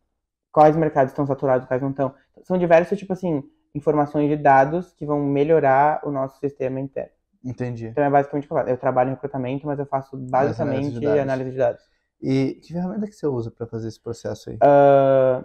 [0.52, 2.14] quais mercados estão saturados, quais não estão.
[2.42, 3.42] São diversos, tipo assim,
[3.74, 7.12] informações de dados que vão melhorar o nosso sistema interno.
[7.42, 7.86] Entendi.
[7.86, 8.70] Então é basicamente o que eu faço.
[8.70, 11.20] Eu trabalho em recrutamento, mas eu faço basicamente de dados.
[11.20, 11.82] análise de dados.
[12.20, 14.58] E que ferramenta que você usa para fazer esse processo aí?
[14.60, 15.44] Ah,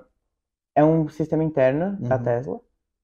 [0.75, 2.23] É um sistema interno da Uhum.
[2.23, 2.59] Tesla.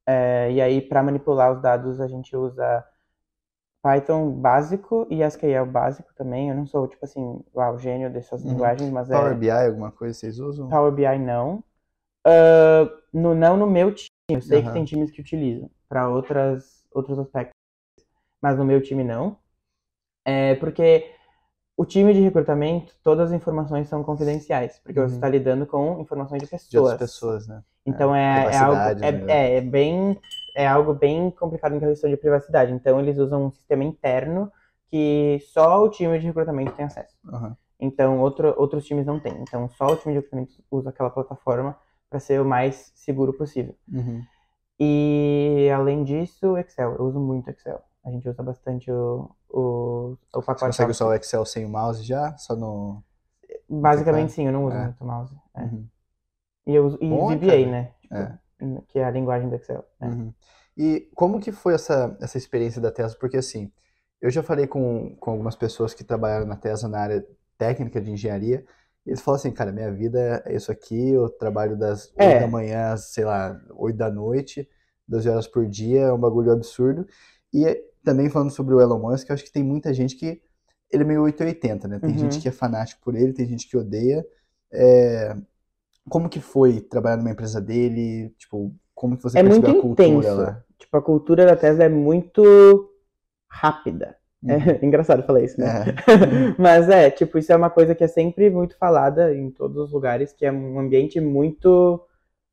[0.06, 2.84] É, e aí, para manipular os dados, a gente usa
[3.88, 6.50] Python básico e SQL básico também.
[6.50, 8.52] Eu não sou, tipo assim, o gênio dessas Uhum.
[8.52, 9.36] linguagens, mas Power é.
[9.36, 10.68] BI, alguma coisa vocês usam?
[10.70, 11.64] Power BI não.
[12.26, 14.10] Ah, no, não no meu time.
[14.30, 14.74] Eu sei que Aham.
[14.74, 17.54] tem times que utilizam para outras outros aspectos,
[18.42, 19.38] mas no meu time não.
[20.26, 21.10] É porque
[21.78, 25.16] o time de recrutamento, todas as informações são confidenciais, porque você Uhum.
[25.16, 26.70] está lidando com informações de pessoas.
[26.70, 27.64] De outras pessoas, né?
[27.86, 29.34] Então é, é algo privacidade, é, né?
[29.34, 30.20] é, é bem
[30.58, 32.72] é algo bem complicado em questão de privacidade.
[32.74, 34.52] Então eles usam um sistema interno
[34.90, 37.16] que só o time de recrutamento tem acesso.
[37.32, 37.56] Aham.
[37.80, 39.34] Então outro, outros times não têm.
[39.42, 41.78] Então só o time de recrutamento usa aquela plataforma
[42.10, 43.76] para ser o mais seguro possível.
[43.92, 44.22] Uhum.
[44.80, 46.96] E além disso, Excel.
[46.96, 47.82] Eu uso muito Excel.
[48.06, 50.66] A gente usa bastante o, o, o Você pacote.
[50.68, 51.02] consegue Office.
[51.02, 52.36] usar o Excel sem o mouse já?
[52.38, 53.04] Só no.
[53.70, 54.84] Basicamente sim, eu não uso É.
[54.86, 55.36] muito mouse.
[55.56, 55.62] É.
[55.62, 55.88] Uhum.
[56.68, 57.66] E eu uso e Bom, VBA, cara.
[57.68, 57.92] né?
[58.02, 58.40] Tipo, É.
[58.88, 59.86] Que é a linguagem do Excel.
[60.00, 60.08] né?
[60.08, 60.34] Uhum.
[60.76, 63.18] E como que foi essa, essa experiência da Tesla?
[63.20, 63.72] Porque assim,
[64.22, 67.26] eu já falei com, com algumas pessoas que trabalharam na Tesla na área
[67.58, 68.64] técnica de engenharia,
[69.06, 72.40] e eles falam assim, cara, minha vida é isso aqui, eu trabalho das 8 É.
[72.40, 74.68] da manhã, sei lá, 8 da noite,
[75.08, 77.08] 12 horas por dia, é um bagulho absurdo.
[77.54, 77.64] E
[78.04, 80.42] também falando sobre o Elon Musk, eu acho que tem muita gente que
[80.92, 82.00] ele é meio 880, né?
[82.00, 82.18] Tem Uhum.
[82.18, 84.26] gente que é fanático por ele, tem gente que odeia.
[84.72, 85.36] É,
[86.10, 88.34] Como que foi trabalhar numa empresa dele?
[88.38, 90.36] Tipo, como que você É muito a cultura intenso.
[90.38, 90.64] lá?
[90.80, 92.90] Tipo, a cultura da Tesla é muito
[93.50, 94.16] rápida.
[94.44, 94.50] Uhum.
[94.82, 95.66] É engraçado falar isso, né?
[95.68, 96.56] É.
[96.62, 99.92] Mas é, tipo, isso é uma coisa que é sempre muito falada em todos os
[99.92, 102.00] lugares, que é um ambiente muito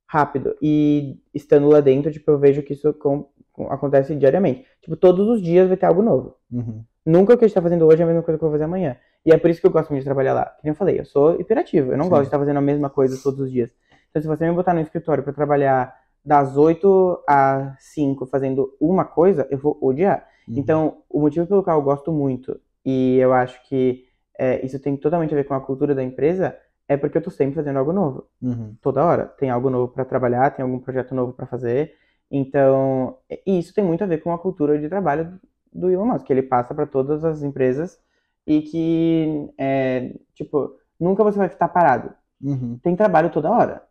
[0.08, 0.56] rápido.
[0.62, 4.64] E estando lá dentro, tipo, eu vejo que isso com- com- acontece diariamente.
[4.82, 6.36] Tipo, todos os dias vai ter algo novo.
[6.50, 6.82] Uhum.
[7.06, 8.54] Nunca o que a gente tá fazendo hoje é a mesma coisa que eu vou
[8.54, 8.96] fazer amanhã.
[9.24, 10.44] E é por isso que eu gosto muito de trabalhar lá.
[10.60, 11.92] Como eu falei, eu sou hiperativo.
[11.92, 12.10] Eu não Sim.
[12.10, 13.70] gosto de estar fazendo a mesma coisa todos os dias.
[14.10, 15.94] Então, se você me botar no escritório pra trabalhar
[16.24, 20.26] das 8 às 5 fazendo uma coisa, eu vou odiar.
[20.46, 20.54] Uhum.
[20.58, 24.04] Então, o motivo pelo qual eu gosto muito, e eu acho que
[24.38, 26.56] é, isso tem totalmente a ver com a cultura da empresa,
[26.86, 28.26] é porque eu tô sempre fazendo algo novo.
[28.42, 28.76] Uhum.
[28.82, 29.24] Toda hora.
[29.24, 31.94] Tem algo novo pra trabalhar, tem algum projeto novo pra fazer.
[32.30, 33.16] Então,
[33.46, 35.40] e isso tem muito a ver com a cultura de trabalho
[35.72, 37.98] do Elon Musk, que ele passa pra todas as empresas
[38.46, 42.14] e que, é, tipo, nunca você vai estar parado.
[42.40, 42.80] Uhum.
[42.82, 43.82] Tem trabalho toda hora.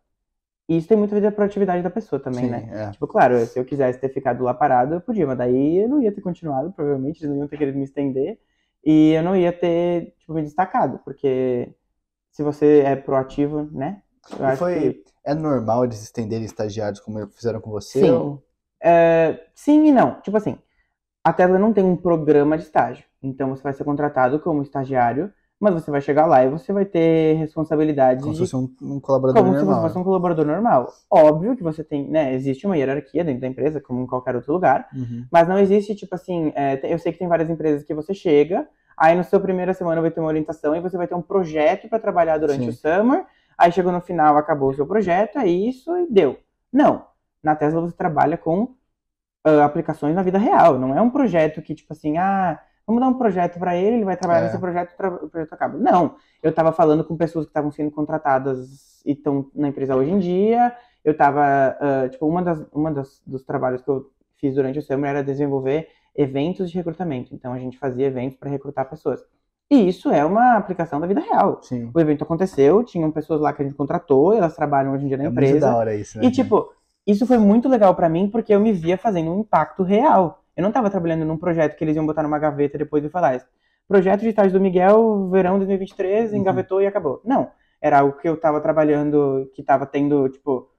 [0.68, 2.68] E isso tem muito a ver com a produtividade da pessoa também, Sim, né?
[2.72, 2.92] é.
[2.92, 6.00] Tipo, claro, se eu quisesse ter ficado lá parado, eu podia, mas daí eu não
[6.02, 8.38] ia ter continuado, provavelmente, eles não iam ter querido me estender,
[8.84, 11.74] e eu não ia ter, tipo, me destacado, porque
[12.32, 14.02] se você é proativo, né?
[14.56, 17.98] Foi- que É normal eles estenderem estagiários como fizeram com você?
[17.98, 18.10] sim.
[18.10, 18.44] ou-
[18.82, 20.20] É, sim e não.
[20.20, 20.58] Tipo assim,
[21.24, 25.32] a Tesla não tem um programa de estágio, então você vai ser contratado como estagiário,
[25.60, 28.94] mas você vai chegar lá e você vai ter responsabilidade Como se de fosse um,
[28.96, 29.76] um colaborador como se normal.
[29.80, 30.92] você fosse um colaborador normal.
[31.10, 32.34] Óbvio que você tem, né?
[32.34, 35.24] Existe uma hierarquia dentro da empresa, como em qualquer outro lugar, Uhum.
[35.32, 38.66] mas não existe, tipo assim, é, eu sei que tem várias empresas que você chega,
[38.96, 41.88] aí no seu primeira semana vai ter uma orientação e você vai ter um projeto
[41.88, 42.68] para trabalhar durante Sim.
[42.68, 43.24] o summer,
[43.56, 46.36] aí chegou no final, acabou o seu projeto, é isso e deu.
[46.72, 47.06] Não.
[47.42, 48.74] Na Tesla você trabalha com
[49.44, 53.08] ah, aplicações na vida real, não é um projeto que, tipo assim, ah, vamos dar
[53.08, 54.44] um projeto para ele, ele vai trabalhar É.
[54.46, 55.78] nesse projeto, tra- o projeto acaba.
[55.78, 56.16] Não.
[56.42, 60.18] Eu tava falando com pessoas que estavam sendo contratadas e estão na empresa hoje em
[60.18, 60.74] dia,
[61.04, 61.42] eu tava,
[61.80, 65.22] ah, tipo, uma das, uma das, dos trabalhos que eu fiz durante o summer era
[65.24, 67.34] desenvolver eventos de recrutamento.
[67.34, 69.20] Então a gente fazia eventos para recrutar pessoas.
[69.70, 71.58] E isso é uma aplicação da vida real.
[71.62, 71.90] Sim.
[71.94, 75.16] O evento aconteceu, tinham pessoas lá que a gente contratou, elas trabalham hoje em dia
[75.16, 75.66] na É muito empresa.
[75.66, 76.24] da hora isso, né?
[76.26, 76.70] E tipo,
[77.06, 80.43] isso foi muito legal pra mim porque eu me via fazendo um impacto real.
[80.56, 83.36] Eu não tava trabalhando num projeto que eles iam botar numa gaveta depois e falar,
[83.36, 83.44] "Ah,
[83.88, 86.38] projeto de estágio do Miguel, verão 2023, Uhum.
[86.38, 87.20] engavetou e acabou.
[87.24, 87.50] Não,
[87.80, 90.70] era algo que eu tava trabalhando, que tava tendo, tipo,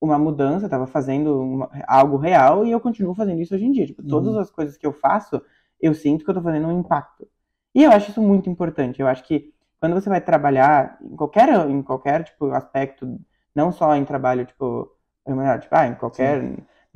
[0.00, 3.86] uma mudança, tava fazendo uma- algo real e eu continuo fazendo isso hoje em dia.
[3.86, 4.08] Tipo, Uhum.
[4.08, 5.40] todas as coisas que eu faço,
[5.80, 7.26] eu sinto que eu tô fazendo um impacto.
[7.74, 9.00] E eu acho isso muito importante.
[9.00, 13.18] Eu acho que quando você vai trabalhar em qualquer, em qualquer tipo, aspecto,
[13.54, 14.90] não só em trabalho, tipo,
[15.26, 16.42] melhor, tipo, ah, em qualquer.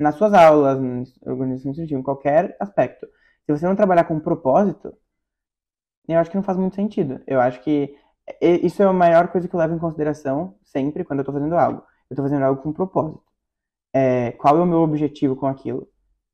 [0.01, 3.07] Nas suas aulas, em organização estudantil, em qualquer aspecto.
[3.45, 4.93] Se você não trabalhar com propósito,
[6.07, 7.21] eu acho que não faz muito sentido.
[7.27, 7.95] Eu acho que
[8.41, 11.33] e- isso é a maior coisa que eu levo em consideração sempre quando eu tô
[11.33, 11.83] fazendo algo.
[12.09, 13.23] Eu tô fazendo algo com propósito.
[13.93, 15.87] É, qual é o meu objetivo com aquilo?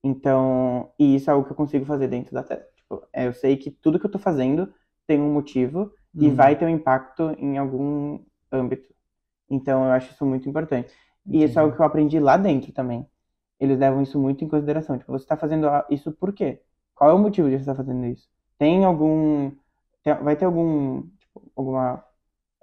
[0.03, 2.65] Então, e isso é algo que eu consigo fazer dentro da tese.
[2.78, 4.74] Tipo, é, eu sei que tudo que eu tô fazendo
[5.07, 6.36] tem um motivo e Uhum.
[6.36, 8.20] vai ter um impacto em algum
[8.51, 8.89] âmbito.
[9.49, 10.93] Então, eu acho isso muito importante.
[11.32, 13.07] E isso é algo que eu aprendi lá dentro também.
[13.60, 14.97] Eles levam isso muito em consideração.
[14.97, 16.62] Tipo, você está fazendo isso por quê?
[16.95, 18.28] Qual é o motivo de você estar fazendo isso?
[18.58, 19.51] Tem algum.
[20.03, 21.03] tem- vai ter algum.
[21.20, 22.03] Tipo, alguma.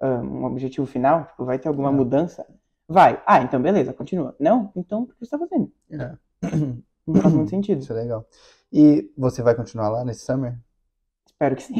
[0.03, 1.25] um objetivo final?
[1.27, 1.99] Tipo, vai ter alguma Não.
[1.99, 2.47] mudança?
[2.89, 3.23] Vai.
[3.27, 4.35] Ah, então beleza, continua.
[4.39, 4.71] Não?
[4.77, 5.73] Então por que você tá fazendo?
[5.91, 6.17] É.
[7.07, 7.81] Não faz muito sentido.
[7.81, 8.27] Isso é legal.
[8.73, 10.59] E você vai continuar lá nesse summer?
[11.27, 11.75] Espero que sim.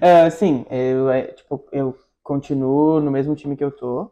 [0.00, 0.26] É.
[0.26, 4.10] É, sim, eu, é, tipo, eu continuo no mesmo time que eu tô.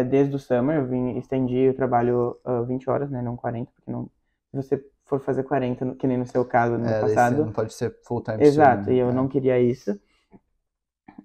[0.00, 3.22] É, desde o summer, eu vim, estendi o trabalho ah, 20 horas, né?
[3.22, 4.06] Não 40, porque não,
[4.50, 7.42] se você for fazer 40, no- que nem no seu caso no É, passado.
[7.44, 9.14] não pode ser full time Exato, student, e eu né?
[9.14, 9.98] não queria isso.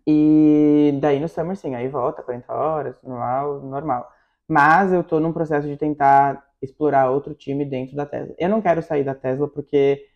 [0.06, 4.12] E daí no summer, sim, aí volta 40 horas, normal, normal.
[4.48, 8.34] Mas eu tô num processo de tentar explorar outro time dentro da Tesla.
[8.40, 10.08] Eu não quero sair da Tesla porque,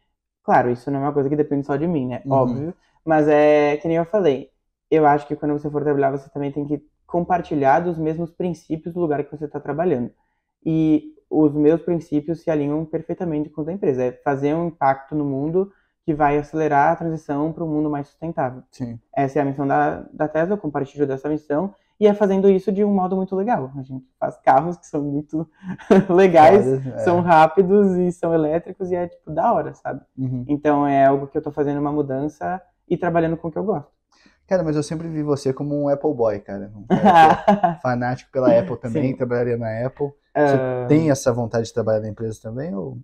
[0.43, 2.25] claro, isso não é uma coisa que depende só de mim, né?
[2.25, 2.27] Uhum.
[2.29, 2.75] Óbvio.
[3.05, 4.51] Mas é que nem eu falei.
[4.89, 8.93] Eu acho que quando você for trabalhar, você também tem que compartilhar dos mesmos princípios
[8.93, 10.09] do lugar que você está trabalhando.
[10.65, 14.03] E os meus princípios se alinham perfeitamente com os da empresa.
[14.03, 15.71] É fazer um impacto no mundo
[16.05, 18.63] que vai acelerar a transição para um mundo mais sustentável.
[18.71, 18.97] Sim.
[19.13, 21.75] Essa é a missão da, da Tesla, eu compartilho dessa missão.
[21.99, 23.71] E é fazendo isso de um modo muito legal.
[23.77, 25.47] A gente faz carros que são muito
[26.09, 26.97] legais, é.
[26.99, 30.01] são rápidos e são elétricos e é tipo da hora, sabe?
[30.17, 30.45] Uhum.
[30.47, 32.59] Então é algo que eu tô fazendo uma mudança
[32.89, 34.00] e trabalhando com o que eu gosto.
[34.51, 36.69] Cara, mas eu sempre vi você como um Apple Boy, cara.
[36.75, 39.15] Um cara é fanático pela Apple também, Sim.
[39.15, 40.07] trabalharia na Apple.
[40.07, 42.75] Você Ah, tem essa vontade de trabalhar na empresa também?
[42.75, 42.97] Ou...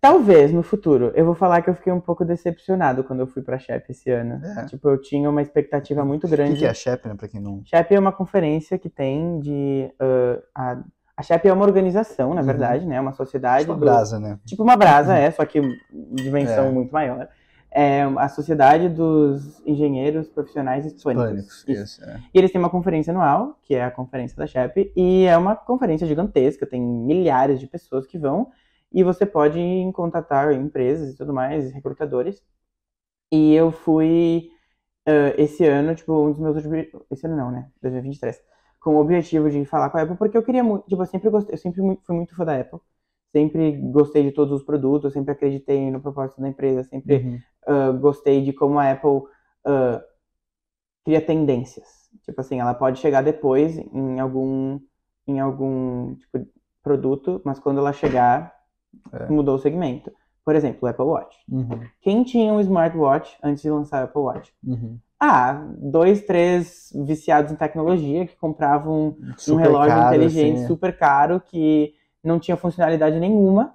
[0.00, 1.10] Talvez no futuro.
[1.16, 4.12] Eu vou falar que eu fiquei um pouco decepcionado quando eu fui pra Shep esse
[4.12, 4.40] ano.
[4.60, 4.66] É.
[4.66, 6.52] Tipo, eu tinha uma expectativa muito O grande.
[6.52, 7.62] que, que é a Shep, né, pra quem não...
[7.64, 9.90] Shep é uma conferência que tem de.
[9.98, 10.78] ah, a,
[11.16, 12.46] a Shep é uma organização, na Uhum.
[12.46, 13.00] verdade, né?
[13.00, 13.62] Uma sociedade.
[13.64, 14.38] Tipo a dos- brasa, né?
[14.46, 15.60] Tipo uma brasa, é, só que
[16.12, 16.70] dimensão É.
[16.70, 17.26] muito maior.
[17.74, 21.26] É a Sociedade dos Engenheiros Profissionais Hispânicos.
[21.26, 21.64] Pânicos.
[21.66, 21.70] Isso.
[21.70, 22.20] Isso, é.
[22.34, 25.56] E eles têm uma conferência anual, que é a conferência da Shep, e é uma
[25.56, 28.50] conferência gigantesca, tem milhares de pessoas que vão,
[28.92, 29.58] e você pode
[29.94, 32.42] contatar empresas e tudo mais, recrutadores.
[33.32, 34.50] E eu fui
[35.06, 37.70] ah, esse ano, tipo, um dos meus esse ano não, né?
[37.82, 38.40] 2023,
[38.80, 41.30] com o objetivo de falar com a Apple, porque eu queria muito, tipo, eu sempre
[41.30, 42.80] gostei, eu sempre fui muito fã da Apple.
[43.32, 47.38] Sempre gostei de todos os produtos, sempre acreditei no propósito da empresa, sempre Uhum.
[47.66, 49.22] ah, gostei de como a Apple
[49.64, 50.02] ah,
[51.04, 51.88] cria tendências.
[52.24, 54.78] Tipo assim, ela pode chegar depois em algum,
[55.26, 56.46] em algum tipo,
[56.82, 58.52] produto, mas quando ela chegar,
[59.12, 59.26] É.
[59.32, 60.12] mudou o segmento.
[60.44, 61.36] Por exemplo, o Apple Watch.
[61.50, 61.80] Uhum.
[62.02, 64.52] Quem tinha um smartwatch antes de lançar o Apple Watch?
[64.66, 64.98] Uhum.
[65.18, 70.66] Ah, dois, três viciados em tecnologia que compravam um Super relógio caro, inteligente assim.
[70.66, 73.74] super caro que não tinha funcionalidade nenhuma,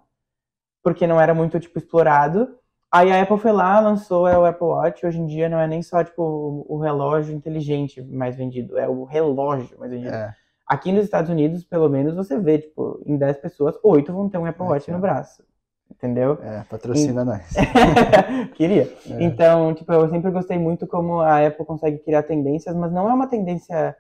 [0.84, 2.58] porque não era muito, tipo, explorado.
[2.92, 5.06] Aí a Apple foi lá, lançou é, o Apple Watch.
[5.06, 9.04] Hoje em dia não é nem só, tipo, o relógio inteligente mais vendido, é o
[9.04, 10.14] relógio mais vendido.
[10.14, 10.34] É.
[10.66, 14.38] Aqui nos Estados Unidos, pelo menos, você vê, tipo, em 10 pessoas, 8 vão ter
[14.38, 15.02] um Apple É, Watch no é.
[15.02, 15.44] braço.
[15.90, 16.38] Entendeu?
[16.42, 17.54] É, patrocina nós.
[18.56, 18.94] Queria.
[19.10, 19.24] É.
[19.24, 23.14] Então, tipo, eu sempre gostei muito como a Apple consegue criar tendências, mas não é
[23.14, 23.96] uma tendência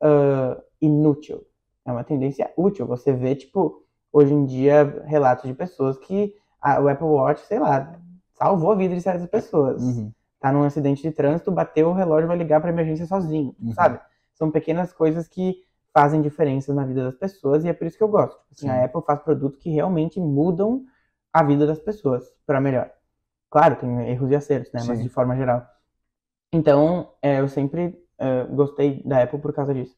[0.00, 1.44] ah, inútil.
[1.86, 2.86] É uma tendência útil.
[2.86, 7.58] Você vê, tipo, hoje em dia, relatos de pessoas que a- o Apple Watch, sei
[7.58, 7.98] lá,
[8.34, 9.82] salvou a vida de certas pessoas.
[9.82, 10.12] Uhum.
[10.40, 13.72] Tá num acidente de trânsito, bateu o relógio, vai ligar pra emergência sozinho, Uhum.
[13.72, 14.00] sabe?
[14.34, 15.56] São pequenas coisas que
[15.92, 18.36] fazem diferença na vida das pessoas e é por isso que eu gosto.
[18.40, 18.72] Tipo assim, Sim.
[18.72, 20.84] a Apple faz produtos que realmente mudam
[21.32, 22.90] a vida das pessoas para melhor.
[23.50, 24.80] Claro, tem erros e acertos, né?
[24.86, 25.04] Mas Sim.
[25.04, 25.66] de forma geral.
[26.52, 29.96] Então, é, eu sempre é, gostei da Apple por causa disso.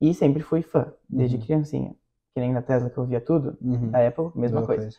[0.00, 1.42] E sempre fui fã, desde Uhum.
[1.42, 1.94] criancinha.
[2.34, 3.90] Que nem na Tesla que eu via tudo, Uhum.
[3.90, 4.90] da Apple, mesma Mesma coisa.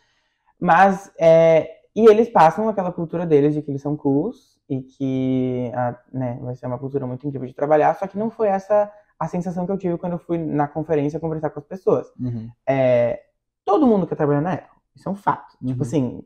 [0.58, 5.72] Mas, é, e eles passam aquela cultura deles de que eles são cools e que
[5.74, 8.90] a- né, vai ser uma cultura muito incrível de trabalhar, só que não foi essa
[9.18, 12.06] a sensação que eu tive quando eu fui na conferência conversar com as pessoas.
[12.18, 12.48] Uhum.
[12.66, 13.22] É,
[13.66, 15.56] todo mundo quer trabalhar na Apple, isso é um fato.
[15.60, 15.68] Uhum.
[15.68, 16.22] Tipo assim,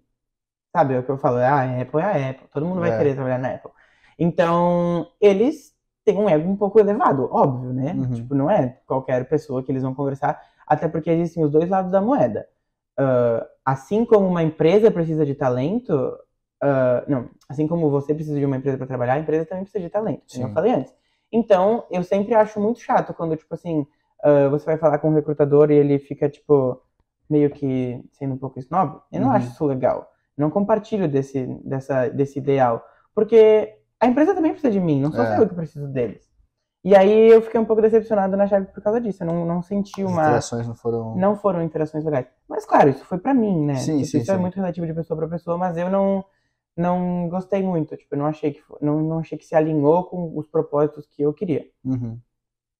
[0.73, 1.39] sabe o que eu falo?
[1.39, 2.97] Ah, a Apple é a Apple, todo mundo vai É.
[2.97, 3.73] querer trabalhar na Apple.
[4.19, 5.75] Então, eles
[6.05, 7.95] têm um ego um pouco elevado, óbvio, né?
[7.95, 8.13] Uhum.
[8.13, 11.91] Tipo, não é qualquer pessoa que eles vão conversar, até porque existem os dois lados
[11.93, 12.47] da moeda.
[12.99, 16.17] Ah, assim como uma empresa precisa de talento,
[16.63, 19.83] ah, não, assim como você precisa de uma empresa para trabalhar, a empresa também precisa
[19.85, 20.95] de talento, como eu falei antes.
[21.33, 23.87] Então, eu sempre acho muito chato quando, tipo assim,
[24.23, 26.81] ah, você vai falar com um recrutador e ele fica, tipo,
[27.29, 29.01] meio que sendo um pouco snob.
[29.13, 29.35] Eu não Uhum.
[29.35, 30.11] acho isso legal.
[30.37, 32.85] Não compartilho desse, dessa, desse ideal.
[33.15, 35.37] Porque a empresa também precisa de mim, não sou É.
[35.37, 36.29] só eu que preciso deles.
[36.85, 39.23] E aí eu fiquei um pouco decepcionado na chave por causa disso.
[39.23, 40.23] Eu não, não senti As uma.
[40.23, 41.17] interações não foram.
[41.17, 42.27] Não foram interações legais.
[42.49, 43.77] Mas claro, isso foi pra mim, né?
[43.77, 44.41] Sim, Tipo, sim, isso é sim.
[44.41, 46.25] muito relativo de pessoa pra pessoa, mas eu não
[46.77, 47.97] não gostei muito.
[47.97, 51.23] Tipo, eu não achei que não, não achei que se alinhou com os propósitos que
[51.23, 51.65] eu queria.
[51.85, 52.19] Uhum.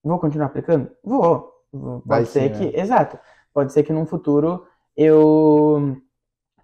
[0.03, 0.91] Vou continuar aplicando?
[1.03, 1.51] Vou.
[1.73, 2.79] Pode Vai ser sim, que.
[2.79, 3.19] Exato.
[3.55, 5.97] Pode ser que num futuro eu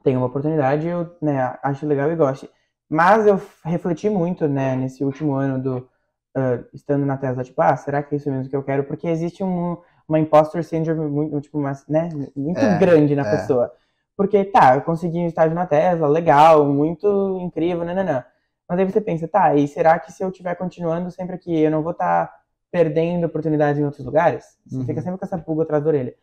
[0.03, 2.51] tenha uma oportunidade, eu né, acho legal e goste.
[2.89, 5.89] Mas eu refleti muito, né, nesse último ano do
[6.35, 8.85] ah, estando na Tesla, tipo, ah, será que é isso mesmo que eu quero?
[8.85, 9.77] Porque existe um-
[10.09, 13.27] uma imposter syndrome muito, tipo, uma, né, muito É, grande na é.
[13.27, 13.73] pessoa.
[14.17, 18.25] Porque, tá, eu consegui um estágio na Tesla, legal, muito incrível, nananã.
[18.69, 21.71] Mas aí você pensa, tá, e será que se eu estiver continuando sempre aqui, eu
[21.71, 22.31] não vou estar
[22.71, 24.59] perdendo oportunidades em outros lugares?
[24.67, 24.85] Você Uhum.
[24.85, 26.15] fica sempre com essa pulga atrás da orelha.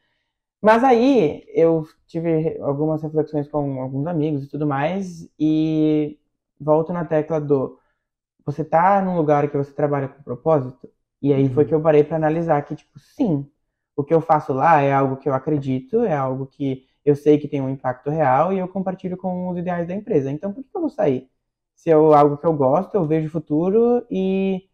[0.61, 6.19] Mas aí eu tive algumas reflexões com alguns amigos e tudo mais, e
[6.59, 7.79] volto na tecla do
[8.47, 10.89] você tá num lugar que você trabalha com propósito,
[11.21, 11.69] e aí foi Uhum.
[11.69, 13.49] que eu parei pra analisar que, tipo, sim,
[13.97, 17.39] o que eu faço lá é algo que eu acredito, é algo que eu sei
[17.39, 20.31] que tem um impacto real e eu compartilho com os ideais da empresa.
[20.31, 21.29] Então, por que eu vou sair?
[21.75, 24.69] Se é algo que eu gosto, eu vejo futuro e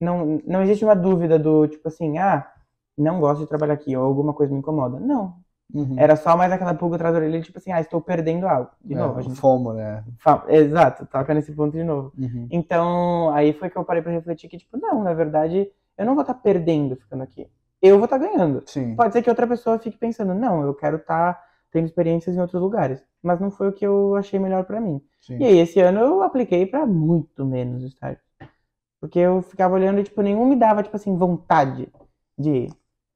[0.00, 2.50] não, não existe uma dúvida do tipo assim, ah,
[2.96, 5.00] não gosto de trabalhar aqui ou alguma coisa me incomoda.
[5.00, 5.42] Não.
[5.72, 5.96] Uhum.
[5.98, 8.70] Era só mais aquela pulga atrás da orelha, tipo assim, ah, estou perdendo algo.
[8.82, 10.02] De É, novo, a gente FOMO, né?
[10.48, 12.12] Exato, toca nesse ponto de novo.
[12.18, 12.48] Uhum.
[12.50, 16.14] Então, aí foi que eu parei pra refletir que, tipo, não, na verdade, eu não
[16.14, 17.46] vou estar perdendo ficando aqui.
[17.82, 18.62] Eu vou estar ganhando.
[18.66, 18.96] Sim.
[18.96, 21.38] Pode ser que outra pessoa fique pensando, não, eu quero estar
[21.70, 23.04] tendo experiências em outros lugares.
[23.22, 25.02] Mas não foi o que eu achei melhor pra mim.
[25.20, 25.38] Sim.
[25.38, 28.22] E aí, esse ano eu apliquei pra muito menos estágios.
[29.00, 31.88] Porque eu ficava olhando e, tipo, nenhum me dava, tipo assim, vontade
[32.38, 32.72] de ir.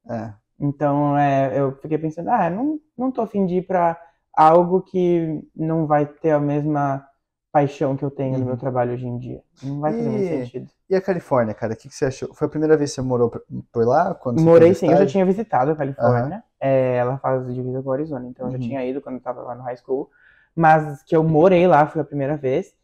[0.09, 0.33] É.
[0.63, 3.99] Então, é, eu fiquei pensando, ah, não, não tô afim de ir pra
[4.33, 7.07] algo que não vai ter a mesma
[7.51, 8.47] paixão que eu tenho no Uhum.
[8.47, 9.43] meu trabalho hoje em dia.
[9.61, 10.69] Não vai fazer muito E- sentido.
[10.89, 12.33] E a Califórnia, cara, o que, que você achou?
[12.35, 14.13] Foi a primeira vez que você morou por- lá?
[14.15, 16.43] Quando Morei sim, eu já tinha visitado a Califórnia.
[16.59, 18.59] É, ela faz divisa com o Arizona, então eu Uhum.
[18.59, 20.09] já tinha ido quando eu tava lá no high school.
[20.55, 22.75] Mas que eu morei lá, foi a primeira vez,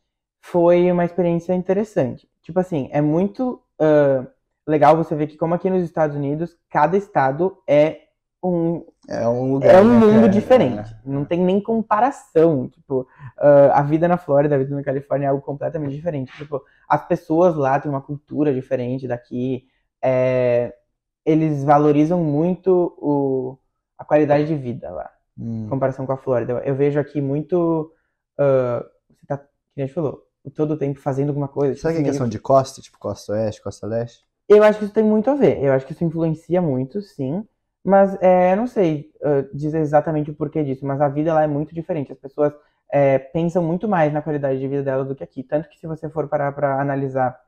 [0.41, 2.29] foi uma experiência interessante.
[2.41, 4.25] Tipo assim, é muito ah,
[4.67, 8.01] legal você ver que, como aqui nos Estados Unidos, cada estado é
[8.43, 9.75] um, É um lugar.
[9.75, 10.29] é um né, mundo cara?
[10.29, 10.95] diferente.
[11.05, 12.69] Não tem nem comparação.
[12.69, 13.07] Tipo,
[13.37, 16.31] ah, a vida na Flórida, a vida na Califórnia é algo completamente diferente.
[16.37, 19.65] Tipo, as pessoas lá têm uma cultura diferente daqui.
[20.03, 20.73] é,
[21.25, 23.57] eles valorizam muito o,
[23.97, 25.41] a qualidade de vida lá, É.
[25.43, 25.65] Hum.
[25.65, 26.53] em comparação com a Flórida.
[26.65, 27.91] Eu, vejo aqui muito.
[28.37, 30.23] ah, você tá, que a gente falou,
[30.55, 31.73] todo o tempo fazendo alguma coisa.
[31.75, 32.81] tipo Será que é questão de costa?
[32.81, 34.25] Tipo, costa oeste, costa leste?
[34.49, 35.63] Eu acho que isso tem muito a ver.
[35.63, 37.45] Eu acho que isso influencia muito, sim.
[37.83, 41.43] Mas é, eu não sei uh, dizer exatamente o porquê disso, mas a vida lá
[41.43, 42.11] é muito diferente.
[42.11, 42.53] As pessoas
[42.91, 45.43] é, pensam muito mais na qualidade de vida delas do que aqui.
[45.43, 47.39] Tanto que se você for parar para analisar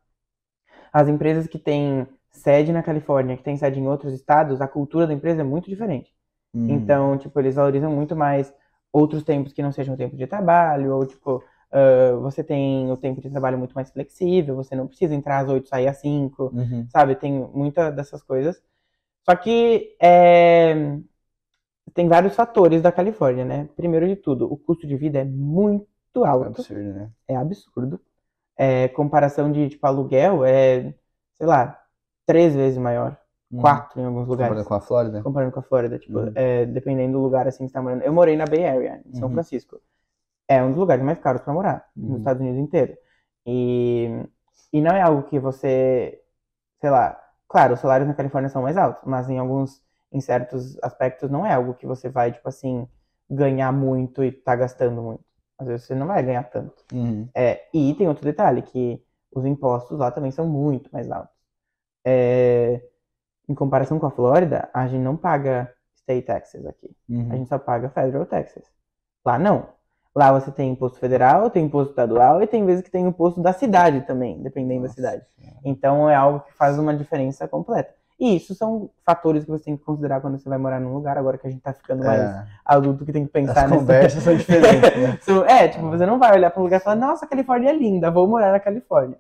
[0.94, 5.08] as empresas que têm sede na Califórnia, que têm sede em outros estados, a cultura
[5.08, 6.14] da empresa é muito diferente.
[6.54, 6.68] Hum.
[6.70, 8.54] Então, tipo, eles valorizam muito mais
[8.92, 13.22] outros tempos que não sejam tempo de trabalho, ou tipo, ah, você tem o tempo
[13.22, 16.88] de trabalho muito mais flexível, você não precisa entrar às 8 sair às 5 Uhum.
[16.90, 17.16] sabe?
[17.16, 18.62] Tem muita dessas coisas.
[19.26, 20.98] Só que é,
[21.94, 23.70] tem vários fatores da Califórnia, né?
[23.76, 27.12] Primeiro de tudo, o custo de vida é muito alto, Absurdo, né?
[27.28, 28.00] é absurdo.
[28.58, 30.94] É, comparação de tipo aluguel é,
[31.36, 31.80] sei lá,
[32.26, 33.18] três vezes maior,
[33.52, 33.62] Uhum.
[33.62, 34.64] quatro em alguns lugares.
[34.64, 35.24] Comparando com a Flórida?
[35.24, 36.32] Comparando com a Flórida, tipo, Uhum.
[36.36, 38.04] é, dependendo do lugar assim que você tá morando.
[38.04, 39.34] Eu morei na Bay Area, em São Uhum.
[39.34, 39.82] Francisco.
[40.48, 42.10] É um dos lugares mais caros para morar, Uhum.
[42.10, 42.98] nos Estados Unidos inteiro.
[43.46, 44.10] E,
[44.74, 46.22] e não é algo que você,
[46.80, 49.82] sei lá, claro, os salários na Califórnia são mais altos, mas em alguns,
[50.12, 52.88] em certos aspectos não é algo que você vai, tipo assim,
[53.30, 55.24] ganhar muito e tá gastando muito.
[55.58, 56.84] Às vezes você não vai ganhar tanto.
[56.92, 57.30] Uhum.
[57.36, 59.02] É, e tem outro detalhe, que
[59.34, 61.34] os impostos lá também são muito mais altos.
[62.06, 62.82] É,
[63.48, 66.90] em comparação com a Flórida, a gente não paga state taxes aqui.
[67.10, 67.30] A Uhum.
[67.38, 68.66] gente só paga federal taxes.
[69.26, 69.70] Lá não.
[70.14, 73.54] Lá você tem imposto federal, tem imposto estadual e tem vezes que tem imposto da
[73.54, 75.24] cidade também, dependendo da Nossa cidade.
[75.38, 75.58] Senhora.
[75.64, 77.94] Então é algo que faz uma diferença completa.
[78.20, 81.18] E isso são fatores que você tem que considerar quando você vai morar num lugar,
[81.18, 83.76] agora que a gente tá ficando mais É, adulto que tem que pensar as nessa-
[83.76, 85.18] conversas são diferentes, né?
[85.48, 87.74] É, tipo, você não vai olhar para um lugar e falar, nossa, a Califórnia é
[87.74, 89.18] linda, vou morar na Califórnia.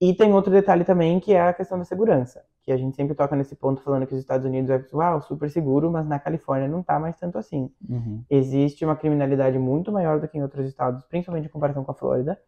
[0.00, 2.42] E tem outro detalhe também, que é a questão da segurança.
[2.62, 5.50] Que a gente sempre toca nesse ponto falando que os Estados Unidos é, uau, super
[5.50, 7.70] seguro, mas na Califórnia não tá mais tanto assim.
[7.86, 8.24] Uhum.
[8.30, 11.94] Existe uma criminalidade muito maior do que em outros estados, principalmente em comparação com a
[11.94, 12.40] Flórida.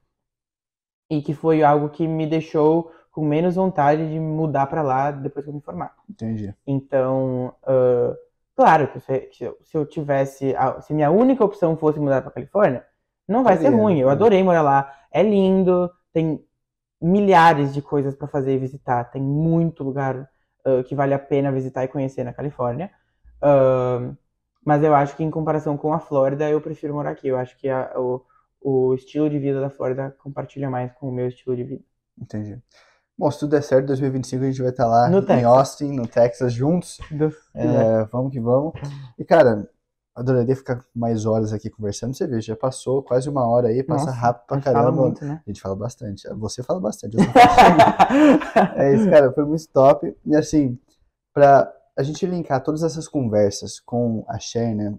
[1.10, 5.44] E que foi algo que me deixou com menos vontade de mudar para lá depois
[5.44, 5.94] que eu me formar.
[6.08, 6.54] Entendi.
[6.66, 8.16] Então, ah,
[8.56, 12.22] claro que se, se eu- se eu tivesse, a- se minha única opção fosse mudar
[12.22, 12.82] para Califórnia,
[13.28, 13.98] não vai ser ruim.
[13.98, 14.12] Eu né?
[14.12, 14.90] adorei morar lá.
[15.10, 16.42] É lindo, tem
[17.02, 19.04] milhares de coisas para fazer e visitar.
[19.04, 20.28] Tem muito lugar
[20.64, 22.90] ah, que vale a pena visitar e conhecer na Califórnia.
[23.42, 24.12] Ah,
[24.64, 27.28] mas eu acho que em comparação com a Flórida, eu prefiro morar aqui.
[27.28, 28.24] Eu acho que a- o,
[28.60, 31.84] o estilo de vida da Flórida compartilha mais com o meu estilo de vida.
[32.20, 32.60] Entendi.
[33.18, 35.44] Bom, se tudo der certo, 2025 a gente vai estar lá No em Texas.
[35.44, 36.98] Austin, no Texas, juntos.
[37.54, 38.74] É, vamos que vamos.
[39.18, 39.68] E, cara,
[40.14, 42.14] adoraria ficar mais horas aqui conversando.
[42.14, 44.78] Você vê, já passou quase uma hora aí, passa Nossa, rápido a pra gente fala
[44.84, 45.02] caramba.
[45.02, 45.42] muito, né?
[45.46, 46.28] A gente fala bastante.
[46.28, 47.16] Você fala bastante.
[47.16, 47.32] falo.
[48.76, 50.16] é isso, cara, foi muito top.
[50.24, 50.78] E assim,
[51.32, 54.98] pra a gente linkar todas essas conversas com a Share, né,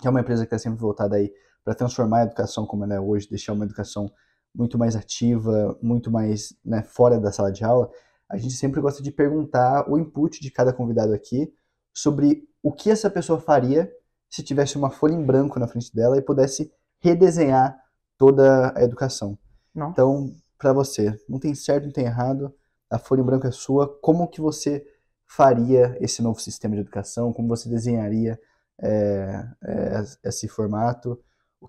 [0.00, 1.32] que é uma empresa que está sempre voltada aí
[1.62, 4.10] para transformar a educação como ela é hoje, deixar uma educação
[4.54, 7.90] muito mais ativa, muito mais né, fora da sala de aula,
[8.28, 11.52] a gente sempre gosta de perguntar o input de cada convidado aqui
[11.92, 13.90] sobre o que essa pessoa faria
[14.30, 17.76] se tivesse uma folha em branco na frente dela e pudesse redesenhar
[18.16, 19.36] toda a educação.
[19.74, 19.90] Não.
[19.90, 22.54] Então, para você, não tem certo, não tem errado,
[22.88, 23.88] a folha em branco é sua.
[24.00, 24.86] Como que você
[25.26, 27.32] faria esse novo sistema de educação?
[27.32, 28.38] Como você desenharia
[28.80, 31.18] é, é, esse formato?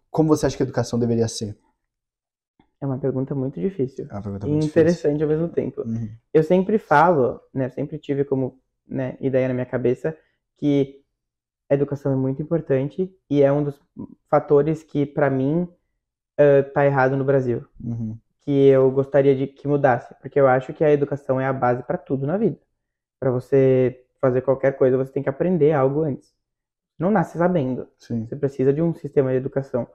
[0.09, 1.57] Como você acha que a educação deveria ser?
[2.79, 4.07] É uma pergunta muito difícil.
[4.09, 5.83] É uma pergunta E muito interessante ao mesmo tempo.
[5.83, 6.09] difícil.
[6.09, 6.15] Uhum.
[6.33, 10.17] Eu sempre falo, né, sempre tive como né, ideia na minha cabeça
[10.57, 11.00] que
[11.71, 13.81] a educação é muito importante e é um dos
[14.29, 15.69] fatores que, para mim,
[16.37, 17.65] eh, tá errado no Brasil.
[17.81, 18.17] Uhum.
[18.41, 20.13] Que eu gostaria de que mudasse.
[20.21, 22.59] Porque eu acho que a educação é a base para tudo na vida.
[23.19, 26.33] Para você fazer qualquer coisa, você tem que aprender algo antes.
[26.99, 27.87] Não nasce sabendo.
[27.97, 28.25] Sim.
[28.27, 29.87] Você precisa de um sistema de educação.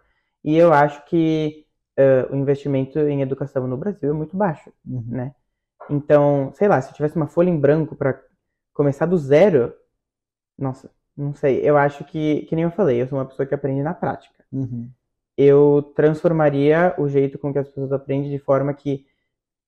[0.44, 1.66] E eu acho que
[1.96, 5.04] eh, o investimento em educação no Brasil é muito baixo Uhum.
[5.08, 5.34] né?
[5.90, 8.22] Então, sei lá, se eu tivesse uma folha em branco para
[8.74, 9.74] começar do zero,
[10.58, 11.60] nossa, não sei.
[11.62, 14.44] Eu acho que, que nem eu falei, eu sou uma pessoa que aprende na prática.
[14.52, 14.88] Uhum.
[15.36, 19.06] Eu transformaria o jeito com que as pessoas aprendem de forma que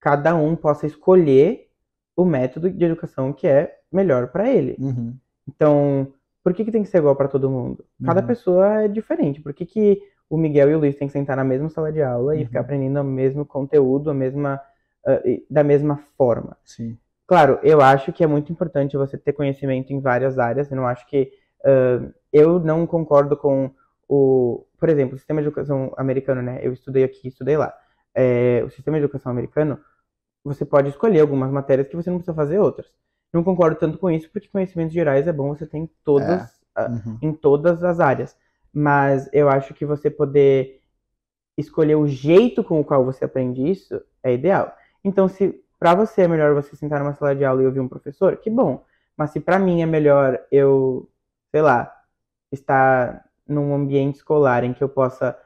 [0.00, 1.68] cada um possa escolher
[2.16, 4.76] o método de educação que é melhor para ele.
[4.78, 5.14] Uhum.
[5.48, 7.84] Então, por que, que tem que ser igual para todo mundo?
[8.02, 8.26] Cada Uhum.
[8.26, 9.40] pessoa é diferente.
[9.40, 12.02] Por que, que o Miguel e o Luiz têm que sentar na mesma sala de
[12.02, 12.46] aula e Uhum.
[12.46, 14.60] ficar aprendendo o mesmo conteúdo, a mesma,
[15.24, 16.56] e- da mesma forma?
[16.64, 16.98] Sim.
[17.28, 20.70] Claro, eu acho que é muito importante você ter conhecimento em várias áreas.
[20.70, 21.30] Eu não acho que.
[21.64, 23.70] ah, eu não concordo com
[24.08, 24.66] o.
[24.78, 26.58] Por exemplo, o sistema de educação americano, né?
[26.62, 27.72] Eu estudei aqui, estudei lá.
[28.14, 29.78] É, o sistema de educação americano,
[30.44, 32.86] você pode escolher algumas matérias que você não precisa fazer outras.
[33.32, 36.88] Não concordo tanto com isso, porque conhecimentos gerais é bom você ter em todas, ah,
[36.88, 37.18] Uhum.
[37.22, 38.36] em todas as áreas.
[38.72, 40.80] Mas eu acho que você poder
[41.56, 44.72] escolher o jeito com o qual você aprende isso é ideal.
[45.04, 47.88] Então, se para você é melhor você sentar numa sala de aula e ouvir um
[47.88, 48.84] professor, que bom.
[49.16, 51.08] Mas se para mim é melhor eu,
[51.50, 51.92] sei lá,
[52.52, 55.38] estar num ambiente escolar em que eu possa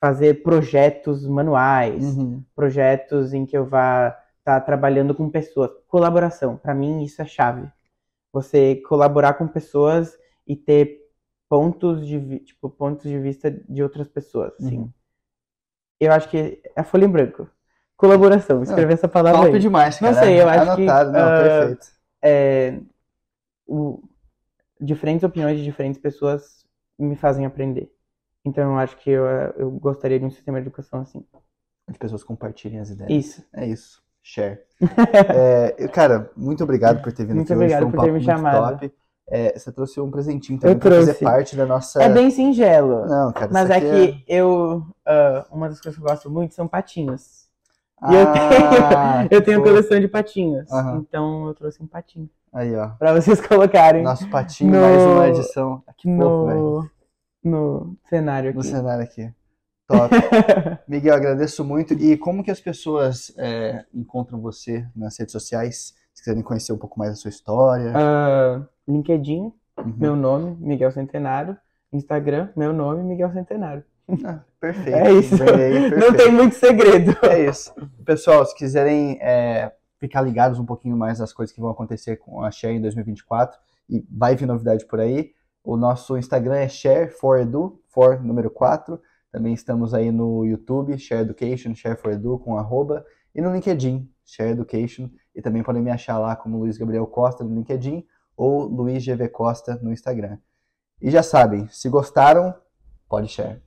[0.00, 2.42] fazer projetos manuais, Uhum.
[2.54, 5.70] projetos em que eu vá estar trabalhando com pessoas.
[5.88, 7.70] Colaboração, para mim isso é chave.
[8.32, 10.16] Você colaborar com pessoas
[10.46, 11.00] e ter
[11.48, 14.78] pontos de, tipo, pontos de vista de outras pessoas, assim.
[14.78, 14.92] Uhum.
[15.98, 17.48] Eu acho que é a folha em branco.
[18.00, 19.60] Colaboração, escrever essa palavra Top aí.
[19.60, 20.24] demais, Não cara.
[20.26, 21.86] sei, eu acho que, Anotado, não, ah, perfeito.
[22.22, 22.80] É,
[23.66, 24.02] o-
[24.80, 26.64] diferentes opiniões de diferentes pessoas
[26.98, 27.90] me fazem aprender.
[28.44, 29.24] Então eu acho que eu,
[29.56, 31.22] eu gostaria de um sistema de educação assim.
[31.86, 33.10] As pessoas compartilhem as ideias.
[33.26, 33.44] Isso.
[33.54, 34.02] É isso.
[34.22, 34.60] Share.
[35.78, 37.74] É, cara, muito obrigado por ter vindo Muito aqui hoje.
[37.74, 38.72] obrigado Foi um por ter me chamado.
[38.78, 38.92] top.
[39.28, 41.24] É, você trouxe um presentinho também Eu pra fazer trouxe.
[41.24, 42.02] parte da nossa.
[42.02, 43.06] É bem singelo.
[43.06, 43.50] Não, cara.
[43.52, 44.84] Mas é que eu.
[45.06, 47.48] ah, uma das coisas que eu gosto muito são patinhos.
[48.08, 50.70] E eu Ah, tenho, eu tenho coleção de patinhos.
[50.72, 50.98] Aham.
[50.98, 52.28] Então eu trouxe um patinho.
[52.52, 52.88] Aí, ó.
[52.90, 55.82] Pra vocês colocarem Nosso patinho, No- mais uma edição.
[55.98, 56.60] Que fofo, velho.
[56.60, 56.90] no,
[57.44, 58.68] no cenário No aqui.
[58.68, 59.30] cenário aqui.
[59.86, 60.14] Top.
[60.88, 61.94] Miguel, agradeço muito.
[61.94, 65.94] E como que as pessoas é, encontram você nas redes sociais?
[66.14, 67.92] Se quiserem conhecer um pouco mais da sua história.
[67.96, 69.94] Ah, LinkedIn, Uhum.
[69.96, 71.56] meu nome, Miguel Centenário.
[71.92, 73.82] Instagram, meu nome, Miguel Centenário.
[74.24, 74.96] Ah, perfeito.
[74.96, 75.36] É isso.
[75.36, 76.16] Bem aí, Não perfeito.
[76.16, 77.16] tem muito segredo.
[77.22, 77.72] É isso.
[78.04, 82.42] Pessoal, se quiserem é, ficar ligados um pouquinho mais nas coisas que vão acontecer com
[82.42, 83.58] a Share em 2024,
[83.88, 85.32] e vai vir novidade por aí,
[85.64, 89.00] o nosso Instagram é share4edu, for número 4.
[89.30, 93.04] Também estamos aí no YouTube, Share Education, Share4edu com arroba,
[93.34, 97.44] e no LinkedIn, Share Education, e também podem me achar lá como Luiz Gabriel Costa
[97.44, 98.04] no LinkedIn
[98.36, 100.38] ou Luiz GV Costa no Instagram.
[101.00, 102.54] E já sabem, se gostaram,
[103.08, 103.60] pode share.